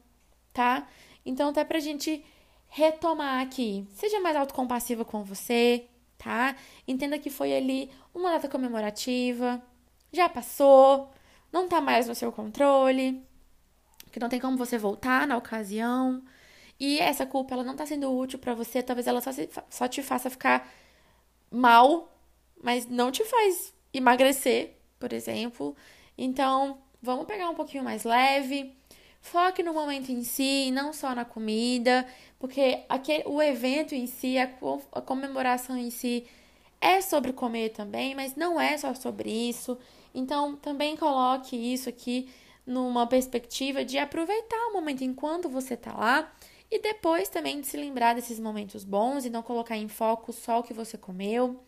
tá? 0.53 0.87
Então, 1.25 1.49
até 1.49 1.65
pra 1.65 1.79
gente 1.81 2.25
retomar 2.69 3.41
aqui, 3.41 3.87
seja 3.95 4.21
mais 4.21 4.37
autocompassiva 4.37 5.05
com 5.05 5.25
você, 5.25 5.87
tá? 6.19 6.57
Entenda 6.87 7.19
que 7.19 7.31
foi 7.31 7.57
ali 7.57 7.91
uma 8.15 8.33
data 8.33 8.49
comemorativa, 8.49 9.63
já 10.13 10.29
passou, 10.29 11.11
não 11.51 11.69
tá 11.69 11.81
mais 11.81 12.07
no 12.07 12.15
seu 12.15 12.31
controle, 12.31 13.23
que 14.19 14.23
não 14.23 14.29
tem 14.29 14.41
como 14.41 14.57
você 14.57 14.77
voltar 14.77 15.27
na 15.27 15.37
ocasião. 15.37 16.23
E 16.79 16.99
essa 16.99 17.25
culpa 17.25 17.55
ela 17.55 17.63
não 17.63 17.77
tá 17.77 17.87
sendo 17.87 18.13
útil 18.13 18.39
para 18.39 18.53
você, 18.55 18.83
talvez 18.83 19.07
ela 19.07 19.21
só, 19.21 19.33
se, 19.33 19.49
só 19.71 19.87
te 19.89 20.03
faça 20.03 20.29
ficar 20.29 20.69
mal, 21.51 22.13
mas 22.63 22.87
não 22.87 23.11
te 23.11 23.25
faz 23.25 23.73
emagrecer, 23.93 24.75
por 24.99 25.13
exemplo. 25.13 25.77
Então, 26.17 26.79
vamos 27.01 27.27
pegar 27.27 27.49
um 27.49 27.55
pouquinho 27.55 27.85
mais 27.85 28.05
leve. 28.05 28.77
Foque 29.21 29.63
no 29.63 29.73
momento 29.73 30.11
em 30.11 30.23
si, 30.23 30.71
não 30.73 30.93
só 30.93 31.15
na 31.15 31.25
comida, 31.25 32.07
porque 32.39 32.85
aquele, 32.89 33.25
o 33.27 33.43
evento 33.43 33.95
em 33.95 34.07
si, 34.07 34.39
a, 34.39 34.51
a 34.93 35.01
comemoração 35.01 35.77
em 35.77 35.91
si 35.91 36.27
é 36.81 37.01
sobre 37.01 37.33
comer 37.33 37.71
também, 37.71 38.15
mas 38.15 38.37
não 38.37 38.61
é 38.61 38.77
só 38.79 38.95
sobre 38.95 39.31
isso. 39.31 39.79
Então, 40.15 40.57
também 40.57 40.97
coloque 40.97 41.57
isso 41.57 41.89
aqui 41.89 42.29
numa 42.69 43.07
perspectiva 43.07 43.83
de 43.85 43.99
aproveitar 43.99 44.69
o 44.69 44.75
momento 44.75 45.03
enquanto 45.03 45.49
você 45.49 45.75
tá 45.75 45.93
lá 45.95 46.31
e 46.71 46.79
depois 46.79 47.31
também 47.31 47.61
de 47.63 47.67
se 47.67 47.79
lembrar 47.79 48.15
desses 48.15 48.39
momentos 48.39 48.85
bons 48.85 49.25
e 49.25 49.31
não 49.31 49.43
colocar 49.43 49.77
em 49.77 49.89
foco 49.89 50.33
só 50.35 50.61
o 50.61 50.63
que 50.63 50.75
você 50.75 50.99
comeu. 50.99 51.59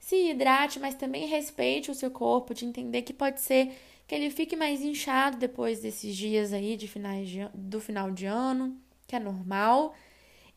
Se 0.00 0.30
hidrate, 0.30 0.80
mas 0.80 0.96
também 0.96 1.26
respeite 1.26 1.90
o 1.90 1.94
seu 1.94 2.10
corpo, 2.10 2.52
de 2.52 2.66
entender 2.66 3.02
que 3.02 3.12
pode 3.12 3.40
ser 3.40 3.72
que 4.06 4.14
ele 4.14 4.30
fique 4.30 4.56
mais 4.56 4.82
inchado 4.82 5.36
depois 5.36 5.80
desses 5.80 6.14
dias 6.14 6.52
aí 6.52 6.76
de 6.76 6.88
finais 6.88 7.28
de, 7.28 7.48
do 7.54 7.80
final 7.80 8.10
de 8.10 8.26
ano, 8.26 8.76
que 9.06 9.14
é 9.14 9.20
normal. 9.20 9.94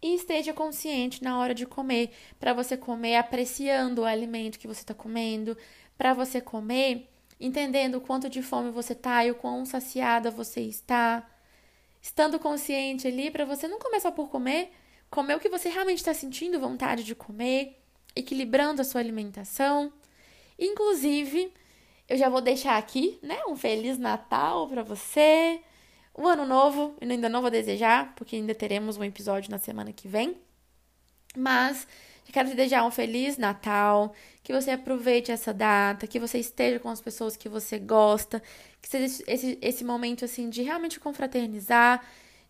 E 0.02 0.16
esteja 0.16 0.54
consciente 0.54 1.24
na 1.24 1.38
hora 1.38 1.54
de 1.54 1.66
comer, 1.66 2.12
para 2.40 2.54
você 2.54 2.76
comer 2.76 3.18
apreciando 3.18 4.02
o 4.02 4.06
alimento 4.06 4.58
que 4.58 4.68
você 4.68 4.82
está 4.82 4.94
comendo, 4.94 5.58
para 5.98 6.14
você 6.14 6.40
comer 6.40 7.09
entendendo 7.40 7.96
o 7.96 8.02
quanto 8.02 8.30
de 8.30 8.42
fome 8.42 8.72
você 8.72 8.94
tá 8.94 9.24
e 9.26 9.32
o 9.32 9.36
quão 9.36 9.66
saciada 9.66 10.30
você 10.30 10.62
está. 10.62 11.28
Estando 12.02 12.40
consciente 12.40 13.08
ali 13.08 13.32
para 13.32 13.46
você 13.46 13.68
não 13.68 13.80
começar 13.80 14.12
por 14.12 14.30
comer, 14.30 14.72
comer 15.10 15.36
o 15.36 15.40
que 15.40 15.50
você 15.50 15.70
realmente 15.70 16.00
está 16.00 16.14
sentindo 16.14 16.60
vontade 16.60 17.04
de 17.04 17.16
comer, 17.16 17.82
equilibrando 18.16 18.82
a 18.82 18.86
sua 18.86 19.02
alimentação. 19.02 19.92
Inclusive, 20.58 21.54
eu 22.08 22.18
já 22.18 22.28
vou 22.30 22.42
deixar 22.42 22.78
aqui, 22.78 23.20
né, 23.22 23.40
um 23.48 23.56
feliz 23.56 23.98
Natal 23.98 24.68
para 24.68 24.84
você. 24.84 25.62
O 26.14 26.28
ano 26.28 26.46
novo, 26.46 26.96
ainda 27.02 27.30
não 27.30 27.42
vou 27.42 27.52
desejar, 27.52 28.14
porque 28.16 28.36
ainda 28.36 28.54
teremos 28.54 28.98
um 28.98 29.04
episódio 29.04 29.52
na 29.52 29.58
semana 29.58 29.94
que 29.94 30.08
vem. 30.08 30.38
Mas 31.36 31.88
quero 32.32 32.50
te 32.50 32.56
desejar 32.56 32.86
um 32.86 32.92
feliz 32.92 33.38
Natal, 33.38 34.14
que 34.44 34.54
você 34.54 34.72
aproveite 34.72 35.32
essa 35.32 35.54
data, 35.54 36.08
que 36.08 36.20
você 36.20 36.40
esteja 36.40 36.80
com 36.80 36.90
as 36.90 37.02
pessoas 37.02 37.36
que 37.38 37.50
você 37.50 37.80
gosta, 37.80 38.42
que 38.82 38.90
seja 38.90 39.24
esse, 39.28 39.58
esse 39.62 39.84
momento 39.84 40.26
assim 40.26 40.50
de 40.50 40.62
realmente 40.62 41.00
confraternizar, 41.00 42.04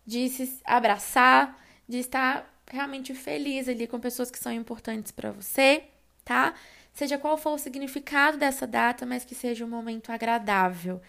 de 0.06 0.28
se 0.28 0.60
abraçar, 0.64 1.58
de 1.88 1.98
estar 1.98 2.48
realmente 2.70 3.14
feliz 3.14 3.68
ali 3.68 3.86
com 3.86 3.98
pessoas 3.98 4.30
que 4.30 4.38
são 4.38 4.52
importantes 4.52 5.10
para 5.12 5.32
você, 5.32 5.84
tá? 6.24 6.54
Seja 6.92 7.18
qual 7.18 7.36
for 7.38 7.54
o 7.54 7.58
significado 7.58 8.36
dessa 8.36 8.66
data, 8.66 9.06
mas 9.06 9.24
que 9.24 9.34
seja 9.34 9.64
um 9.64 9.68
momento 9.68 10.10
agradável, 10.10 11.00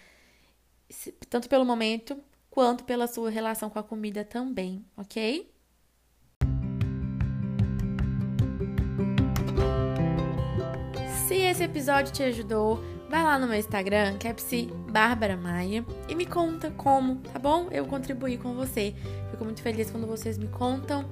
tanto 1.28 1.48
pelo 1.48 1.64
momento 1.64 2.18
quanto 2.50 2.84
pela 2.84 3.06
sua 3.06 3.30
relação 3.30 3.70
com 3.70 3.78
a 3.78 3.82
comida 3.82 4.24
também, 4.24 4.84
ok? 4.96 5.51
Esse 11.52 11.64
episódio 11.64 12.10
te 12.10 12.22
ajudou, 12.22 12.82
vai 13.10 13.22
lá 13.22 13.38
no 13.38 13.46
meu 13.46 13.58
Instagram, 13.58 14.16
que 14.16 14.26
é 14.26 14.34
Bárbara 14.90 15.36
Maia, 15.36 15.84
e 16.08 16.14
me 16.14 16.24
conta 16.24 16.70
como, 16.70 17.16
tá 17.16 17.38
bom? 17.38 17.68
Eu 17.70 17.84
contribuí 17.84 18.38
com 18.38 18.54
você. 18.54 18.94
Fico 19.30 19.44
muito 19.44 19.60
feliz 19.60 19.90
quando 19.90 20.06
vocês 20.06 20.38
me 20.38 20.48
contam. 20.48 21.04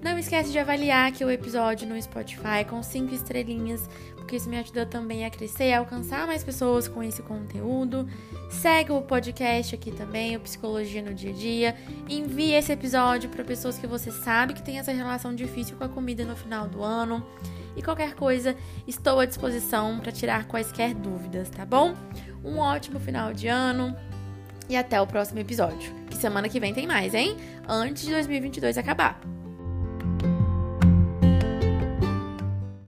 Não 0.00 0.16
esquece 0.16 0.52
de 0.52 0.60
avaliar 0.60 1.08
aqui 1.08 1.24
o 1.24 1.30
episódio 1.30 1.88
no 1.88 2.00
Spotify 2.00 2.64
com 2.68 2.80
cinco 2.84 3.14
estrelinhas, 3.14 3.90
porque 4.14 4.36
isso 4.36 4.48
me 4.48 4.56
ajuda 4.58 4.86
também 4.86 5.24
a 5.24 5.30
crescer 5.30 5.70
e 5.70 5.74
alcançar 5.74 6.24
mais 6.24 6.44
pessoas 6.44 6.86
com 6.86 7.02
esse 7.02 7.22
conteúdo. 7.22 8.08
Segue 8.48 8.92
o 8.92 9.02
podcast 9.02 9.74
aqui 9.74 9.90
também, 9.90 10.36
o 10.36 10.40
Psicologia 10.40 11.02
no 11.02 11.12
Dia 11.12 11.30
a 11.30 11.34
Dia. 11.34 11.76
Envie 12.08 12.52
esse 12.52 12.70
episódio 12.70 13.28
para 13.28 13.42
pessoas 13.42 13.76
que 13.76 13.88
você 13.88 14.12
sabe 14.12 14.54
que 14.54 14.62
tem 14.62 14.78
essa 14.78 14.92
relação 14.92 15.34
difícil 15.34 15.76
com 15.76 15.82
a 15.82 15.88
comida 15.88 16.24
no 16.24 16.36
final 16.36 16.68
do 16.68 16.80
ano. 16.80 17.26
E 17.76 17.82
qualquer 17.82 18.14
coisa, 18.14 18.56
estou 18.86 19.20
à 19.20 19.26
disposição 19.26 19.98
para 19.98 20.12
tirar 20.12 20.46
quaisquer 20.46 20.94
dúvidas, 20.94 21.48
tá 21.50 21.64
bom? 21.64 21.94
Um 22.44 22.58
ótimo 22.58 23.00
final 23.00 23.32
de 23.32 23.48
ano 23.48 23.96
e 24.68 24.76
até 24.76 25.00
o 25.00 25.06
próximo 25.06 25.40
episódio. 25.40 25.92
Que 26.08 26.16
semana 26.16 26.48
que 26.48 26.60
vem 26.60 26.72
tem 26.72 26.86
mais, 26.86 27.14
hein? 27.14 27.36
Antes 27.68 28.04
de 28.04 28.12
2022 28.12 28.78
acabar. 28.78 29.20